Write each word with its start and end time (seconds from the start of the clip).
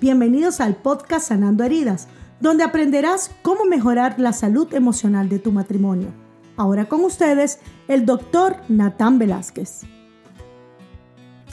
bienvenidos 0.00 0.60
al 0.60 0.76
podcast 0.76 1.28
Sanando 1.28 1.64
Heridas, 1.64 2.06
donde 2.38 2.62
aprenderás 2.62 3.32
cómo 3.42 3.64
mejorar 3.64 4.20
la 4.20 4.32
salud 4.32 4.72
emocional 4.72 5.28
de 5.28 5.40
tu 5.40 5.50
matrimonio. 5.50 6.10
Ahora 6.56 6.84
con 6.84 7.02
ustedes, 7.02 7.58
el 7.88 8.06
doctor 8.06 8.54
Natán 8.68 9.18
Velázquez. 9.18 9.80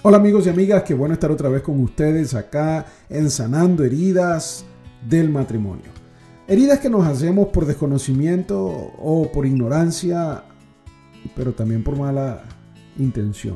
Hola 0.04 0.18
amigos 0.18 0.46
y 0.46 0.50
amigas, 0.50 0.84
qué 0.84 0.94
bueno 0.94 1.16
estar 1.16 1.32
otra 1.32 1.50
vez 1.50 1.64
con 1.64 1.82
ustedes 1.82 2.36
acá 2.36 2.86
en 3.10 3.32
Sanando 3.32 3.84
Heridas 3.84 4.66
del 5.10 5.30
Matrimonio. 5.30 5.90
Heridas 6.48 6.80
que 6.80 6.92
nos 6.92 7.08
hacemos 7.08 7.48
por 7.48 7.66
desconocimiento 7.66 8.60
o 9.00 9.32
por 9.34 9.48
ignorancia, 9.48 10.44
pero 11.36 11.54
también 11.54 11.84
por 11.84 11.98
mala 11.98 12.44
intención. 13.00 13.56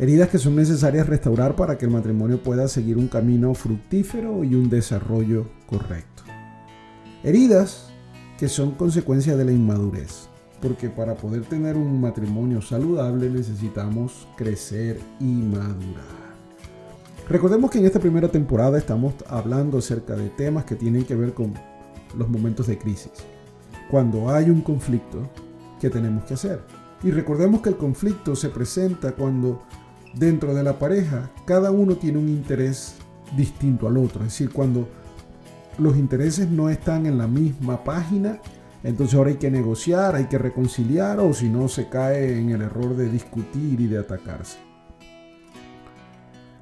Heridas 0.00 0.30
que 0.30 0.38
son 0.38 0.56
necesarias 0.56 1.06
restaurar 1.06 1.56
para 1.56 1.76
que 1.76 1.84
el 1.84 1.90
matrimonio 1.90 2.42
pueda 2.42 2.68
seguir 2.68 2.96
un 2.96 3.06
camino 3.06 3.52
fructífero 3.52 4.42
y 4.44 4.54
un 4.54 4.70
desarrollo 4.70 5.44
correcto. 5.66 6.22
Heridas 7.22 7.90
que 8.38 8.48
son 8.48 8.70
consecuencia 8.70 9.36
de 9.36 9.44
la 9.44 9.52
inmadurez, 9.52 10.30
porque 10.62 10.88
para 10.88 11.16
poder 11.16 11.42
tener 11.42 11.76
un 11.76 12.00
matrimonio 12.00 12.62
saludable 12.62 13.28
necesitamos 13.28 14.26
crecer 14.38 14.98
y 15.20 15.24
madurar. 15.24 16.30
Recordemos 17.28 17.70
que 17.70 17.80
en 17.80 17.84
esta 17.84 18.00
primera 18.00 18.28
temporada 18.28 18.78
estamos 18.78 19.12
hablando 19.28 19.76
acerca 19.76 20.16
de 20.16 20.30
temas 20.30 20.64
que 20.64 20.76
tienen 20.76 21.04
que 21.04 21.14
ver 21.14 21.34
con 21.34 21.52
los 22.16 22.26
momentos 22.30 22.68
de 22.68 22.78
crisis. 22.78 23.12
Cuando 23.90 24.30
hay 24.30 24.48
un 24.48 24.62
conflicto, 24.62 25.28
¿qué 25.78 25.90
tenemos 25.90 26.24
que 26.24 26.32
hacer? 26.32 26.62
Y 27.02 27.10
recordemos 27.10 27.62
que 27.62 27.70
el 27.70 27.76
conflicto 27.76 28.36
se 28.36 28.48
presenta 28.48 29.12
cuando 29.12 29.62
dentro 30.14 30.54
de 30.54 30.62
la 30.62 30.78
pareja, 30.78 31.30
cada 31.46 31.70
uno 31.70 31.96
tiene 31.96 32.18
un 32.18 32.28
interés 32.28 32.96
distinto 33.36 33.86
al 33.86 33.96
otro. 33.96 34.20
Es 34.20 34.32
decir, 34.32 34.50
cuando 34.50 34.88
los 35.78 35.96
intereses 35.96 36.48
no 36.48 36.68
están 36.68 37.06
en 37.06 37.18
la 37.18 37.26
misma 37.26 37.84
página, 37.84 38.40
entonces 38.82 39.14
ahora 39.14 39.30
hay 39.30 39.36
que 39.36 39.50
negociar, 39.50 40.14
hay 40.14 40.26
que 40.26 40.38
reconciliar 40.38 41.20
o 41.20 41.32
si 41.34 41.48
no 41.48 41.68
se 41.68 41.88
cae 41.88 42.38
en 42.38 42.50
el 42.50 42.62
error 42.62 42.96
de 42.96 43.10
discutir 43.10 43.80
y 43.80 43.86
de 43.86 43.98
atacarse. 43.98 44.58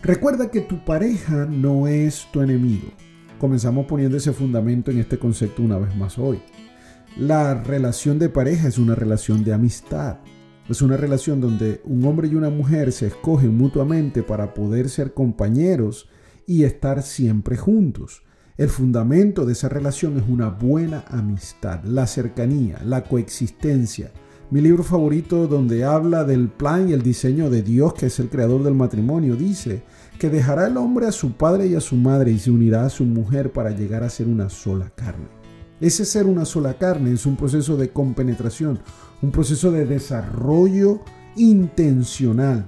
Recuerda 0.02 0.50
que 0.50 0.60
tu 0.60 0.84
pareja 0.84 1.46
no 1.46 1.88
es 1.88 2.26
tu 2.32 2.40
enemigo. 2.40 2.88
Comenzamos 3.38 3.86
poniendo 3.86 4.16
ese 4.16 4.32
fundamento 4.32 4.90
en 4.90 4.98
este 4.98 5.18
concepto 5.18 5.62
una 5.62 5.78
vez 5.78 5.94
más 5.96 6.18
hoy. 6.18 6.40
La 7.16 7.54
relación 7.54 8.18
de 8.18 8.28
pareja 8.28 8.68
es 8.68 8.78
una 8.78 8.94
relación 8.94 9.42
de 9.44 9.52
amistad. 9.52 10.18
Es 10.68 10.82
una 10.82 10.98
relación 10.98 11.40
donde 11.40 11.80
un 11.84 12.04
hombre 12.04 12.28
y 12.28 12.34
una 12.34 12.50
mujer 12.50 12.92
se 12.92 13.06
escogen 13.06 13.56
mutuamente 13.56 14.22
para 14.22 14.52
poder 14.52 14.90
ser 14.90 15.14
compañeros 15.14 16.10
y 16.46 16.64
estar 16.64 17.02
siempre 17.02 17.56
juntos. 17.56 18.22
El 18.58 18.68
fundamento 18.68 19.46
de 19.46 19.54
esa 19.54 19.70
relación 19.70 20.18
es 20.18 20.24
una 20.28 20.50
buena 20.50 21.04
amistad, 21.08 21.84
la 21.84 22.06
cercanía, 22.06 22.82
la 22.84 23.04
coexistencia. 23.04 24.10
Mi 24.50 24.60
libro 24.60 24.82
favorito 24.82 25.46
donde 25.46 25.84
habla 25.84 26.24
del 26.24 26.48
plan 26.48 26.90
y 26.90 26.92
el 26.92 27.02
diseño 27.02 27.48
de 27.48 27.62
Dios, 27.62 27.94
que 27.94 28.06
es 28.06 28.18
el 28.18 28.28
creador 28.28 28.62
del 28.62 28.74
matrimonio, 28.74 29.36
dice 29.36 29.82
que 30.18 30.28
dejará 30.28 30.66
el 30.66 30.76
hombre 30.76 31.06
a 31.06 31.12
su 31.12 31.32
padre 31.32 31.66
y 31.66 31.76
a 31.76 31.80
su 31.80 31.96
madre 31.96 32.30
y 32.32 32.38
se 32.38 32.50
unirá 32.50 32.84
a 32.84 32.90
su 32.90 33.04
mujer 33.04 33.52
para 33.52 33.70
llegar 33.70 34.02
a 34.02 34.10
ser 34.10 34.26
una 34.26 34.50
sola 34.50 34.90
carne. 34.94 35.28
Ese 35.80 36.04
ser 36.04 36.26
una 36.26 36.44
sola 36.44 36.74
carne 36.74 37.12
es 37.12 37.24
un 37.24 37.36
proceso 37.36 37.76
de 37.76 37.90
compenetración, 37.90 38.80
un 39.22 39.30
proceso 39.30 39.72
de 39.72 39.86
desarrollo 39.86 41.00
intencional 41.36 42.66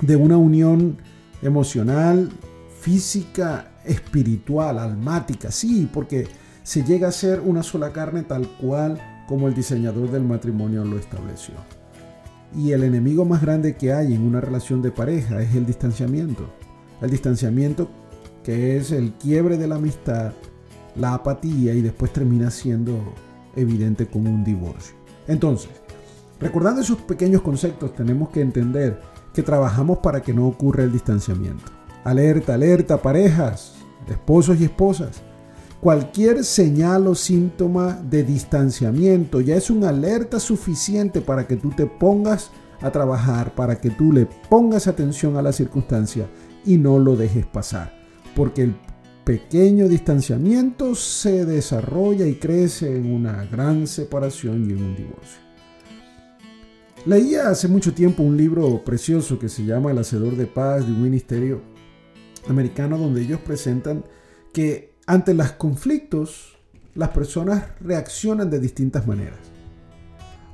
de 0.00 0.16
una 0.16 0.36
unión 0.36 0.98
emocional, 1.42 2.30
física, 2.80 3.72
espiritual, 3.84 4.78
almática, 4.78 5.50
sí, 5.50 5.88
porque 5.92 6.26
se 6.62 6.82
llega 6.82 7.08
a 7.08 7.12
ser 7.12 7.40
una 7.40 7.62
sola 7.62 7.92
carne 7.92 8.22
tal 8.22 8.48
cual 8.60 9.00
como 9.28 9.48
el 9.48 9.54
diseñador 9.54 10.10
del 10.10 10.24
matrimonio 10.24 10.84
lo 10.84 10.98
estableció. 10.98 11.54
Y 12.56 12.72
el 12.72 12.84
enemigo 12.84 13.24
más 13.24 13.42
grande 13.42 13.76
que 13.76 13.92
hay 13.92 14.14
en 14.14 14.22
una 14.22 14.40
relación 14.40 14.80
de 14.80 14.90
pareja 14.90 15.42
es 15.42 15.54
el 15.54 15.66
distanciamiento. 15.66 16.48
El 17.00 17.10
distanciamiento 17.10 17.90
que 18.42 18.76
es 18.76 18.92
el 18.92 19.12
quiebre 19.14 19.56
de 19.56 19.66
la 19.66 19.76
amistad, 19.76 20.32
la 20.94 21.14
apatía 21.14 21.74
y 21.74 21.80
después 21.82 22.12
termina 22.12 22.50
siendo 22.50 23.14
evidente 23.56 24.06
como 24.06 24.30
un 24.30 24.44
divorcio. 24.44 25.03
Entonces, 25.26 25.70
recordando 26.40 26.80
esos 26.80 26.98
pequeños 26.98 27.42
conceptos, 27.42 27.94
tenemos 27.94 28.30
que 28.30 28.40
entender 28.40 29.00
que 29.32 29.42
trabajamos 29.42 29.98
para 29.98 30.22
que 30.22 30.32
no 30.32 30.46
ocurra 30.46 30.84
el 30.84 30.92
distanciamiento. 30.92 31.64
Alerta, 32.04 32.54
alerta, 32.54 33.00
parejas, 33.00 33.74
esposos 34.08 34.60
y 34.60 34.64
esposas. 34.64 35.22
Cualquier 35.80 36.44
señal 36.44 37.06
o 37.06 37.14
síntoma 37.14 37.92
de 37.92 38.22
distanciamiento 38.22 39.40
ya 39.40 39.56
es 39.56 39.70
una 39.70 39.90
alerta 39.90 40.40
suficiente 40.40 41.20
para 41.20 41.46
que 41.46 41.56
tú 41.56 41.70
te 41.70 41.86
pongas 41.86 42.50
a 42.80 42.90
trabajar, 42.90 43.54
para 43.54 43.76
que 43.76 43.90
tú 43.90 44.12
le 44.12 44.26
pongas 44.48 44.86
atención 44.86 45.36
a 45.36 45.42
la 45.42 45.52
circunstancia 45.52 46.26
y 46.64 46.78
no 46.78 46.98
lo 46.98 47.16
dejes 47.16 47.44
pasar. 47.44 47.92
Porque 48.34 48.62
el 48.62 48.76
pequeño 49.24 49.88
distanciamiento 49.88 50.94
se 50.94 51.44
desarrolla 51.46 52.26
y 52.26 52.34
crece 52.34 52.96
en 52.96 53.12
una 53.12 53.44
gran 53.46 53.86
separación 53.86 54.68
y 54.68 54.72
en 54.72 54.82
un 54.82 54.96
divorcio. 54.96 55.40
Leía 57.06 57.48
hace 57.48 57.68
mucho 57.68 57.92
tiempo 57.92 58.22
un 58.22 58.36
libro 58.36 58.82
precioso 58.84 59.38
que 59.38 59.48
se 59.48 59.64
llama 59.64 59.90
El 59.90 59.98
Hacedor 59.98 60.36
de 60.36 60.46
Paz 60.46 60.86
de 60.86 60.92
un 60.92 61.02
ministerio 61.02 61.60
americano 62.48 62.98
donde 62.98 63.22
ellos 63.22 63.40
presentan 63.40 64.04
que 64.52 64.94
ante 65.06 65.34
los 65.34 65.52
conflictos 65.52 66.56
las 66.94 67.10
personas 67.10 67.64
reaccionan 67.80 68.50
de 68.50 68.60
distintas 68.60 69.06
maneras. 69.06 69.40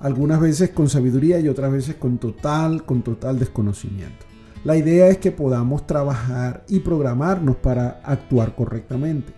Algunas 0.01 0.41
veces 0.41 0.71
con 0.71 0.89
sabiduría 0.89 1.39
y 1.41 1.49
otras 1.49 1.71
veces 1.71 1.97
con 1.97 2.19
total, 2.19 2.85
con 2.85 3.03
total 3.03 3.39
desconocimiento. 3.39 4.30
La 4.63 4.77
idea 4.77 5.09
es 5.09 5.17
que 5.17 5.33
podamos 5.33 5.87
trabajar 5.87 6.65
y 6.69 6.81
programarnos 6.81 7.57
para 7.57 8.03
actuar 8.05 8.55
correctamente. 8.55 9.33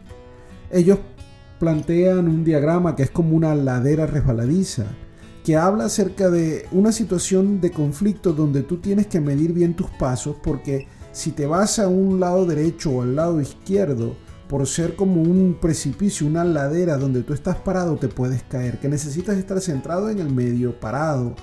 Ellos 0.68 0.98
plantean 1.60 2.26
un 2.26 2.42
diagrama 2.42 2.96
que 2.96 3.04
es 3.04 3.10
como 3.12 3.36
una 3.36 3.54
ladera 3.54 4.06
resbaladiza, 4.06 4.86
que 5.44 5.56
habla 5.56 5.84
acerca 5.84 6.28
de 6.28 6.66
una 6.72 6.90
situación 6.90 7.60
de 7.60 7.70
conflicto 7.70 8.32
donde 8.32 8.62
tú 8.64 8.78
tienes 8.78 9.06
que 9.06 9.20
medir 9.20 9.52
bien 9.52 9.74
tus 9.74 9.90
pasos 9.90 10.36
porque 10.42 10.88
si 11.12 11.30
te 11.30 11.46
vas 11.46 11.78
a 11.78 11.86
un 11.86 12.18
lado 12.18 12.44
derecho 12.44 12.90
o 12.90 13.02
al 13.02 13.14
lado 13.14 13.40
izquierdo, 13.40 14.16
por 14.48 14.66
ser 14.66 14.96
como 14.96 15.22
un 15.22 15.56
precipicio, 15.60 16.26
una 16.26 16.44
ladera 16.44 16.98
donde 16.98 17.22
tú 17.22 17.32
estás 17.32 17.56
parado, 17.56 17.94
te 17.96 18.08
puedes 18.08 18.42
caer, 18.42 18.80
que 18.80 18.88
necesitas 18.88 19.38
estar 19.38 19.60
centrado 19.60 20.10
en 20.10 20.18
el 20.18 20.34
medio, 20.34 20.78
parado, 20.80 21.36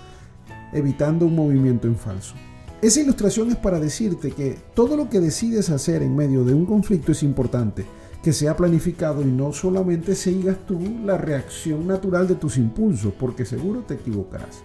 evitando 0.73 1.25
un 1.25 1.35
movimiento 1.35 1.87
en 1.87 1.95
falso. 1.95 2.35
Esa 2.81 3.01
ilustración 3.01 3.49
es 3.49 3.57
para 3.57 3.77
decirte 3.77 4.31
que 4.31 4.57
todo 4.73 4.95
lo 4.95 5.09
que 5.09 5.19
decides 5.19 5.69
hacer 5.69 6.01
en 6.01 6.15
medio 6.15 6.45
de 6.45 6.53
un 6.53 6.65
conflicto 6.65 7.11
es 7.11 7.23
importante, 7.23 7.85
que 8.23 8.31
sea 8.31 8.55
planificado 8.55 9.21
y 9.21 9.25
no 9.25 9.51
solamente 9.51 10.15
sigas 10.15 10.65
tú 10.65 10.79
la 11.03 11.17
reacción 11.17 11.85
natural 11.87 12.25
de 12.25 12.35
tus 12.35 12.55
impulsos, 12.55 13.13
porque 13.19 13.45
seguro 13.45 13.81
te 13.81 13.95
equivocarás. 13.95 14.61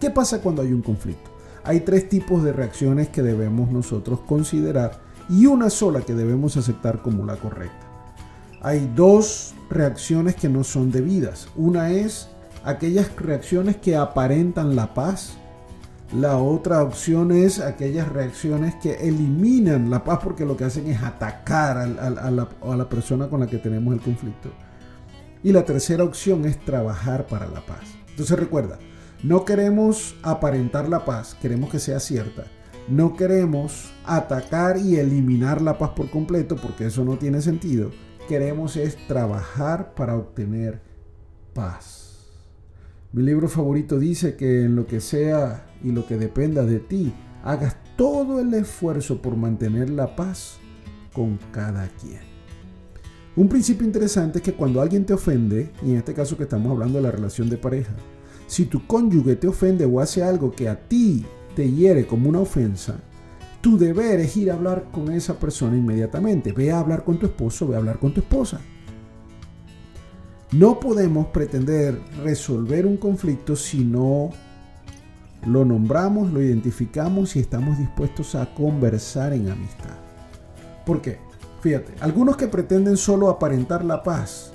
¿Qué 0.00 0.10
pasa 0.10 0.40
cuando 0.40 0.62
hay 0.62 0.72
un 0.72 0.80
conflicto? 0.80 1.30
Hay 1.62 1.80
tres 1.80 2.08
tipos 2.08 2.42
de 2.42 2.54
reacciones 2.54 3.10
que 3.10 3.22
debemos 3.22 3.70
nosotros 3.70 4.20
considerar 4.20 5.02
y 5.28 5.44
una 5.44 5.68
sola 5.68 6.00
que 6.00 6.14
debemos 6.14 6.56
aceptar 6.56 7.02
como 7.02 7.26
la 7.26 7.36
correcta. 7.36 7.86
Hay 8.62 8.90
dos 8.96 9.54
reacciones 9.68 10.36
que 10.36 10.48
no 10.48 10.64
son 10.64 10.90
debidas. 10.90 11.48
Una 11.54 11.90
es 11.90 12.28
aquellas 12.64 13.14
reacciones 13.16 13.76
que 13.76 13.94
aparentan 13.94 14.74
la 14.74 14.94
paz 14.94 15.36
la 16.14 16.38
otra 16.38 16.80
opción 16.84 17.32
es 17.32 17.58
aquellas 17.58 18.08
reacciones 18.08 18.76
que 18.76 19.08
eliminan 19.08 19.90
la 19.90 20.04
paz 20.04 20.20
porque 20.22 20.44
lo 20.44 20.56
que 20.56 20.62
hacen 20.62 20.86
es 20.86 21.02
atacar 21.02 21.76
a, 21.76 21.86
la, 21.88 22.30
la, 22.30 22.88
persona 22.88 23.28
con 23.28 23.40
la 23.40 23.48
que 23.48 23.58
tenemos 23.58 23.92
el 23.92 24.00
conflicto. 24.00 24.50
Y 25.42 25.50
la 25.50 25.64
tercera 25.64 26.04
opción 26.04 26.44
es 26.44 26.64
trabajar 26.64 27.26
para 27.26 27.48
la 27.48 27.66
paz. 27.66 27.80
Entonces 28.10 28.38
recuerda, 28.38 28.78
no 29.24 29.44
queremos 29.44 30.14
aparentar 30.22 30.88
la 30.88 31.04
paz, 31.04 31.36
queremos 31.42 31.68
que 31.68 31.80
sea 31.80 31.98
cierta. 31.98 32.44
No 32.86 33.16
queremos 33.16 33.92
atacar 34.04 34.76
y 34.76 34.96
eliminar 34.96 35.62
la 35.62 35.78
paz 35.78 35.90
por 35.96 36.10
completo 36.10 36.54
porque 36.54 36.86
eso 36.86 37.04
no 37.04 37.18
tiene 37.18 37.40
sentido. 37.40 37.90
Queremos 38.28 38.76
es 38.76 38.96
trabajar 39.08 39.94
para 39.94 40.14
obtener 40.14 40.80
paz. 41.54 42.03
Mi 43.14 43.22
libro 43.22 43.48
favorito 43.48 44.00
dice 44.00 44.34
que 44.34 44.64
en 44.64 44.74
lo 44.74 44.88
que 44.88 45.00
sea 45.00 45.66
y 45.84 45.92
lo 45.92 46.04
que 46.04 46.16
dependa 46.16 46.64
de 46.64 46.80
ti, 46.80 47.14
hagas 47.44 47.76
todo 47.96 48.40
el 48.40 48.52
esfuerzo 48.54 49.22
por 49.22 49.36
mantener 49.36 49.88
la 49.88 50.16
paz 50.16 50.56
con 51.12 51.38
cada 51.52 51.86
quien. 51.90 52.18
Un 53.36 53.48
principio 53.48 53.86
interesante 53.86 54.38
es 54.38 54.42
que 54.42 54.54
cuando 54.54 54.80
alguien 54.80 55.06
te 55.06 55.14
ofende, 55.14 55.70
y 55.80 55.92
en 55.92 55.98
este 55.98 56.12
caso 56.12 56.36
que 56.36 56.42
estamos 56.42 56.72
hablando 56.72 56.98
de 56.98 57.04
la 57.04 57.12
relación 57.12 57.48
de 57.48 57.56
pareja, 57.56 57.94
si 58.48 58.64
tu 58.64 58.84
cónyuge 58.84 59.36
te 59.36 59.46
ofende 59.46 59.84
o 59.84 60.00
hace 60.00 60.24
algo 60.24 60.50
que 60.50 60.68
a 60.68 60.88
ti 60.88 61.24
te 61.54 61.70
hiere 61.70 62.08
como 62.08 62.28
una 62.28 62.40
ofensa, 62.40 62.98
tu 63.60 63.78
deber 63.78 64.18
es 64.18 64.36
ir 64.36 64.50
a 64.50 64.54
hablar 64.54 64.88
con 64.90 65.12
esa 65.12 65.38
persona 65.38 65.76
inmediatamente. 65.76 66.50
Ve 66.50 66.72
a 66.72 66.80
hablar 66.80 67.04
con 67.04 67.20
tu 67.20 67.26
esposo, 67.26 67.68
ve 67.68 67.76
a 67.76 67.78
hablar 67.78 68.00
con 68.00 68.12
tu 68.12 68.22
esposa. 68.22 68.60
No 70.54 70.78
podemos 70.78 71.26
pretender 71.26 72.00
resolver 72.22 72.86
un 72.86 72.96
conflicto 72.96 73.56
si 73.56 73.82
no 73.82 74.30
lo 75.44 75.64
nombramos, 75.64 76.32
lo 76.32 76.40
identificamos 76.40 77.34
y 77.34 77.40
estamos 77.40 77.76
dispuestos 77.76 78.36
a 78.36 78.54
conversar 78.54 79.32
en 79.32 79.50
amistad. 79.50 79.96
¿Por 80.86 81.02
qué? 81.02 81.18
Fíjate, 81.60 81.94
algunos 81.98 82.36
que 82.36 82.46
pretenden 82.46 82.96
solo 82.96 83.30
aparentar 83.30 83.84
la 83.84 84.04
paz 84.04 84.52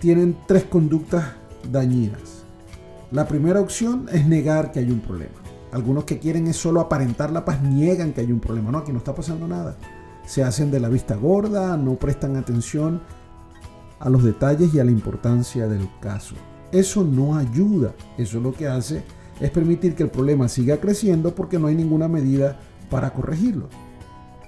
tienen 0.00 0.36
tres 0.48 0.64
conductas 0.64 1.26
dañinas. 1.70 2.42
La 3.12 3.28
primera 3.28 3.60
opción 3.60 4.08
es 4.10 4.26
negar 4.26 4.72
que 4.72 4.80
hay 4.80 4.90
un 4.90 5.00
problema. 5.00 5.36
Algunos 5.70 6.04
que 6.04 6.18
quieren 6.18 6.48
es 6.48 6.56
solo 6.56 6.80
aparentar 6.80 7.30
la 7.30 7.44
paz 7.44 7.62
niegan 7.62 8.14
que 8.14 8.22
hay 8.22 8.32
un 8.32 8.40
problema. 8.40 8.72
No, 8.72 8.78
aquí 8.78 8.90
no 8.90 8.98
está 8.98 9.14
pasando 9.14 9.46
nada. 9.46 9.76
Se 10.26 10.42
hacen 10.42 10.72
de 10.72 10.80
la 10.80 10.88
vista 10.88 11.14
gorda, 11.14 11.76
no 11.76 11.94
prestan 11.94 12.36
atención 12.36 13.00
a 14.00 14.08
los 14.08 14.24
detalles 14.24 14.74
y 14.74 14.80
a 14.80 14.84
la 14.84 14.90
importancia 14.90 15.68
del 15.68 15.88
caso. 16.00 16.34
Eso 16.72 17.04
no 17.04 17.36
ayuda. 17.36 17.94
Eso 18.18 18.40
lo 18.40 18.52
que 18.52 18.66
hace 18.66 19.02
es 19.40 19.50
permitir 19.50 19.94
que 19.94 20.02
el 20.02 20.10
problema 20.10 20.48
siga 20.48 20.78
creciendo 20.78 21.34
porque 21.34 21.58
no 21.58 21.68
hay 21.68 21.74
ninguna 21.74 22.08
medida 22.08 22.58
para 22.90 23.12
corregirlo. 23.12 23.68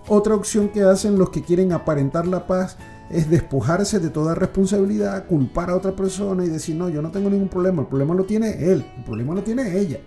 Otra 0.08 0.34
opción 0.34 0.68
que 0.68 0.82
hacen 0.82 1.18
los 1.18 1.30
que 1.30 1.42
quieren 1.42 1.72
aparentar 1.72 2.26
la 2.26 2.46
paz 2.46 2.76
es 3.10 3.30
despojarse 3.30 4.00
de 4.00 4.10
toda 4.10 4.34
responsabilidad, 4.34 5.26
culpar 5.26 5.70
a 5.70 5.76
otra 5.76 5.94
persona 5.94 6.44
y 6.44 6.48
decir, 6.48 6.74
no, 6.74 6.88
yo 6.88 7.02
no 7.02 7.10
tengo 7.10 7.30
ningún 7.30 7.48
problema, 7.48 7.82
el 7.82 7.88
problema 7.88 8.14
lo 8.14 8.24
tiene 8.24 8.72
él, 8.72 8.84
el 8.96 9.04
problema 9.04 9.34
lo 9.34 9.42
tiene 9.42 9.78
ella. 9.78 10.00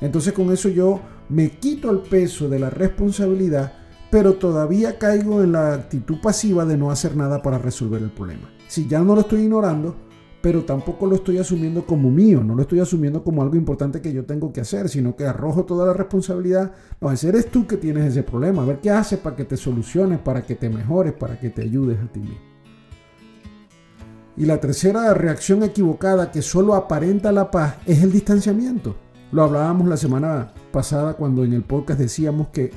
Entonces 0.00 0.32
con 0.32 0.50
eso 0.50 0.68
yo 0.68 1.00
me 1.28 1.50
quito 1.50 1.90
el 1.90 1.98
peso 1.98 2.48
de 2.48 2.58
la 2.58 2.70
responsabilidad, 2.70 3.74
pero 4.10 4.34
todavía 4.34 4.98
caigo 4.98 5.42
en 5.42 5.52
la 5.52 5.74
actitud 5.74 6.16
pasiva 6.20 6.64
de 6.64 6.76
no 6.76 6.90
hacer 6.90 7.16
nada 7.16 7.42
para 7.42 7.58
resolver 7.58 8.02
el 8.02 8.10
problema. 8.10 8.55
Si 8.68 8.86
ya 8.86 9.00
no 9.00 9.14
lo 9.14 9.22
estoy 9.22 9.42
ignorando, 9.42 9.94
pero 10.46 10.64
tampoco 10.64 11.06
lo 11.06 11.16
estoy 11.16 11.38
asumiendo 11.38 11.84
como 11.84 12.08
mío, 12.08 12.40
no 12.44 12.54
lo 12.54 12.62
estoy 12.62 12.78
asumiendo 12.78 13.24
como 13.24 13.42
algo 13.42 13.56
importante 13.56 14.00
que 14.00 14.12
yo 14.12 14.24
tengo 14.24 14.52
que 14.52 14.60
hacer, 14.60 14.88
sino 14.88 15.16
que 15.16 15.26
arrojo 15.26 15.64
toda 15.64 15.86
la 15.86 15.92
responsabilidad. 15.92 16.72
No, 17.00 17.10
eres 17.10 17.50
tú 17.50 17.66
que 17.66 17.76
tienes 17.76 18.04
ese 18.06 18.22
problema. 18.22 18.62
A 18.62 18.66
ver 18.66 18.78
qué 18.78 18.90
haces 18.90 19.18
para 19.18 19.34
que 19.34 19.44
te 19.44 19.56
soluciones, 19.56 20.20
para 20.20 20.42
que 20.42 20.54
te 20.54 20.70
mejores, 20.70 21.14
para 21.14 21.36
que 21.40 21.50
te 21.50 21.62
ayudes 21.62 21.98
a 21.98 22.06
ti 22.12 22.20
mismo. 22.20 22.38
Y 24.36 24.44
la 24.44 24.60
tercera 24.60 25.12
reacción 25.14 25.64
equivocada 25.64 26.30
que 26.30 26.42
solo 26.42 26.74
aparenta 26.74 27.32
la 27.32 27.50
paz 27.50 27.78
es 27.84 28.02
el 28.04 28.12
distanciamiento. 28.12 28.94
Lo 29.32 29.42
hablábamos 29.42 29.88
la 29.88 29.96
semana 29.96 30.52
pasada 30.70 31.14
cuando 31.14 31.42
en 31.42 31.54
el 31.54 31.64
podcast 31.64 31.98
decíamos 31.98 32.50
que 32.52 32.70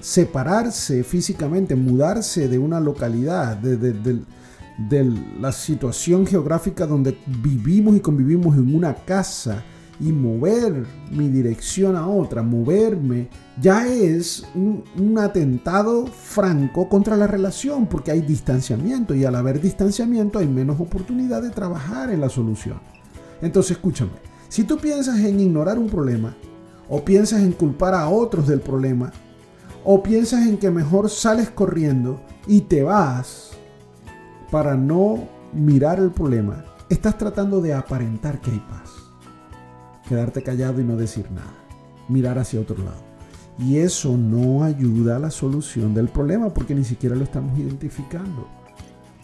separarse 0.00 1.04
físicamente, 1.04 1.74
mudarse 1.74 2.48
de 2.48 2.58
una 2.58 2.80
localidad, 2.80 3.58
de 3.58 3.76
la 5.40 5.50
situación 5.52 6.26
geográfica 6.26 6.86
donde 6.86 7.18
vivimos 7.26 7.96
y 7.96 8.00
convivimos 8.00 8.56
en 8.56 8.74
una 8.74 8.94
casa 8.94 9.64
y 10.00 10.12
mover 10.12 10.86
mi 11.10 11.28
dirección 11.28 11.96
a 11.96 12.06
otra, 12.06 12.42
moverme, 12.42 13.28
ya 13.60 13.88
es 13.88 14.44
un, 14.54 15.18
atentado 15.18 16.06
franco 16.06 16.88
contra 16.88 17.16
la 17.16 17.26
relación 17.26 17.86
porque 17.86 18.12
hay 18.12 18.20
distanciamiento 18.20 19.14
y 19.14 19.24
al 19.24 19.34
haber 19.34 19.60
distanciamiento 19.60 20.38
hay 20.38 20.46
menos 20.46 20.80
oportunidad 20.80 21.42
de 21.42 21.50
trabajar 21.50 22.10
en 22.12 22.20
la 22.20 22.28
solución. 22.28 22.78
Entonces 23.42 23.72
escúchame, 23.72 24.12
si 24.48 24.62
tú 24.62 24.78
piensas 24.78 25.18
en 25.18 25.40
ignorar 25.40 25.78
un 25.78 25.88
problema 25.88 26.36
o 26.88 27.04
piensas 27.04 27.42
en 27.42 27.52
culpar 27.52 27.94
a 27.94 28.08
otros 28.08 28.46
del 28.46 28.60
problema 28.60 29.12
o 29.84 30.02
piensas 30.02 30.46
en 30.46 30.56
que 30.58 30.70
mejor 30.70 31.10
sales 31.10 31.50
corriendo 31.50 32.20
y 32.46 32.62
te 32.62 32.84
vas, 32.84 33.47
para 34.50 34.76
no 34.76 35.28
mirar 35.52 35.98
el 35.98 36.10
problema, 36.10 36.64
estás 36.88 37.18
tratando 37.18 37.60
de 37.60 37.74
aparentar 37.74 38.40
que 38.40 38.50
hay 38.50 38.60
paz. 38.60 38.90
Quedarte 40.08 40.42
callado 40.42 40.80
y 40.80 40.84
no 40.84 40.96
decir 40.96 41.30
nada. 41.30 41.52
Mirar 42.08 42.38
hacia 42.38 42.60
otro 42.60 42.78
lado. 42.78 43.08
Y 43.58 43.78
eso 43.78 44.16
no 44.16 44.62
ayuda 44.64 45.16
a 45.16 45.18
la 45.18 45.30
solución 45.30 45.92
del 45.92 46.08
problema 46.08 46.54
porque 46.54 46.74
ni 46.74 46.84
siquiera 46.84 47.16
lo 47.16 47.24
estamos 47.24 47.58
identificando. 47.58 48.46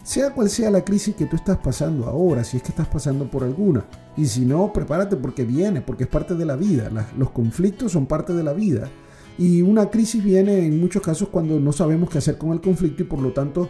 Sea 0.03 0.33
cual 0.33 0.49
sea 0.49 0.69
la 0.69 0.85
crisis 0.85 1.15
que 1.15 1.25
tú 1.25 1.35
estás 1.35 1.57
pasando 1.57 2.05
ahora, 2.05 2.43
si 2.43 2.57
es 2.57 2.63
que 2.63 2.69
estás 2.69 2.87
pasando 2.87 3.25
por 3.31 3.43
alguna. 3.43 3.85
Y 4.15 4.25
si 4.27 4.45
no, 4.45 4.71
prepárate 4.71 5.15
porque 5.15 5.45
viene, 5.45 5.81
porque 5.81 6.03
es 6.03 6.09
parte 6.09 6.35
de 6.35 6.45
la 6.45 6.55
vida. 6.55 6.91
los 7.17 7.31
conflictos 7.31 7.93
son 7.93 8.05
parte 8.05 8.33
de 8.33 8.43
la 8.43 8.53
vida. 8.53 8.89
Y 9.37 9.63
una 9.63 9.89
crisis 9.89 10.23
viene 10.23 10.65
en 10.65 10.79
muchos 10.79 11.01
casos 11.01 11.29
cuando 11.29 11.59
no 11.59 11.71
sabemos 11.71 12.09
qué 12.09 12.19
hacer 12.19 12.37
con 12.37 12.51
el 12.51 12.61
conflicto 12.61 13.01
y 13.01 13.05
por 13.05 13.19
lo 13.19 13.33
tanto 13.33 13.67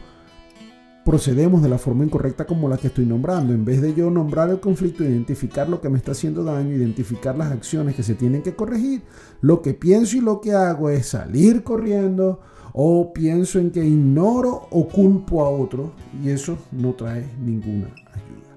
procedemos 1.06 1.62
de 1.62 1.70
la 1.70 1.78
forma 1.78 2.04
incorrecta 2.04 2.46
como 2.46 2.68
la 2.68 2.78
que 2.78 2.88
estoy 2.88 3.06
nombrando. 3.06 3.54
En 3.54 3.64
vez 3.64 3.80
de 3.80 3.94
yo 3.94 4.10
nombrar 4.10 4.50
el 4.50 4.60
conflicto, 4.60 5.04
identificar 5.04 5.70
lo 5.70 5.80
que 5.80 5.88
me 5.88 6.00
está 6.00 6.14
haciendo 6.14 6.44
daño, 6.44 6.76
identificar 6.76 7.38
las 7.38 7.52
acciones 7.52 7.96
que 7.96 8.02
se 8.02 8.16
tienen 8.16 8.42
que 8.42 8.56
corregir, 8.56 9.04
lo 9.40 9.62
que 9.62 9.76
pienso 9.76 10.18
y 10.18 10.22
lo 10.22 10.42
que 10.42 10.54
hago 10.54 10.90
es 10.90 11.06
salir 11.06 11.64
corriendo 11.64 12.42
o 12.74 13.14
pienso 13.14 13.60
en 13.60 13.70
que 13.70 13.86
ignoro 13.86 14.68
o 14.72 14.88
culpo 14.88 15.46
a 15.46 15.50
otro 15.50 15.94
y 16.24 16.30
eso 16.30 16.58
no 16.72 16.96
trae 16.96 17.30
ninguna 17.40 17.86
ayuda. 17.86 18.56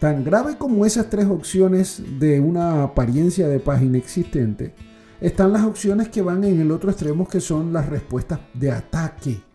Tan 0.00 0.24
grave 0.24 0.56
como 0.56 0.86
esas 0.86 1.10
tres 1.10 1.26
opciones 1.26 2.02
de 2.18 2.40
una 2.40 2.82
apariencia 2.82 3.46
de 3.46 3.60
paz 3.60 3.82
inexistente, 3.82 4.74
están 5.20 5.52
las 5.52 5.64
opciones 5.64 6.08
que 6.08 6.22
van 6.22 6.44
en 6.44 6.60
el 6.60 6.70
otro 6.70 6.90
extremo 6.90 7.28
que 7.28 7.40
son 7.40 7.74
las 7.74 7.90
respuestas 7.90 8.40
de 8.54 8.70
ataque 8.70 9.47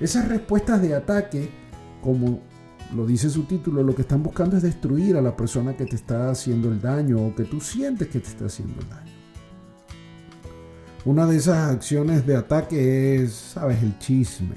esas 0.00 0.28
respuestas 0.28 0.80
de 0.80 0.94
ataque, 0.94 1.50
como 2.02 2.40
lo 2.94 3.06
dice 3.06 3.28
su 3.28 3.44
título, 3.44 3.82
lo 3.82 3.94
que 3.94 4.02
están 4.02 4.22
buscando 4.22 4.56
es 4.56 4.62
destruir 4.62 5.16
a 5.16 5.22
la 5.22 5.36
persona 5.36 5.76
que 5.76 5.84
te 5.84 5.94
está 5.94 6.30
haciendo 6.30 6.68
el 6.68 6.80
daño 6.80 7.18
o 7.24 7.34
que 7.34 7.44
tú 7.44 7.60
sientes 7.60 8.08
que 8.08 8.18
te 8.18 8.28
está 8.28 8.46
haciendo 8.46 8.80
el 8.80 8.88
daño. 8.88 9.12
Una 11.04 11.26
de 11.26 11.36
esas 11.36 11.70
acciones 11.70 12.26
de 12.26 12.36
ataque 12.36 13.16
es, 13.16 13.32
sabes, 13.32 13.82
el 13.82 13.98
chisme, 13.98 14.56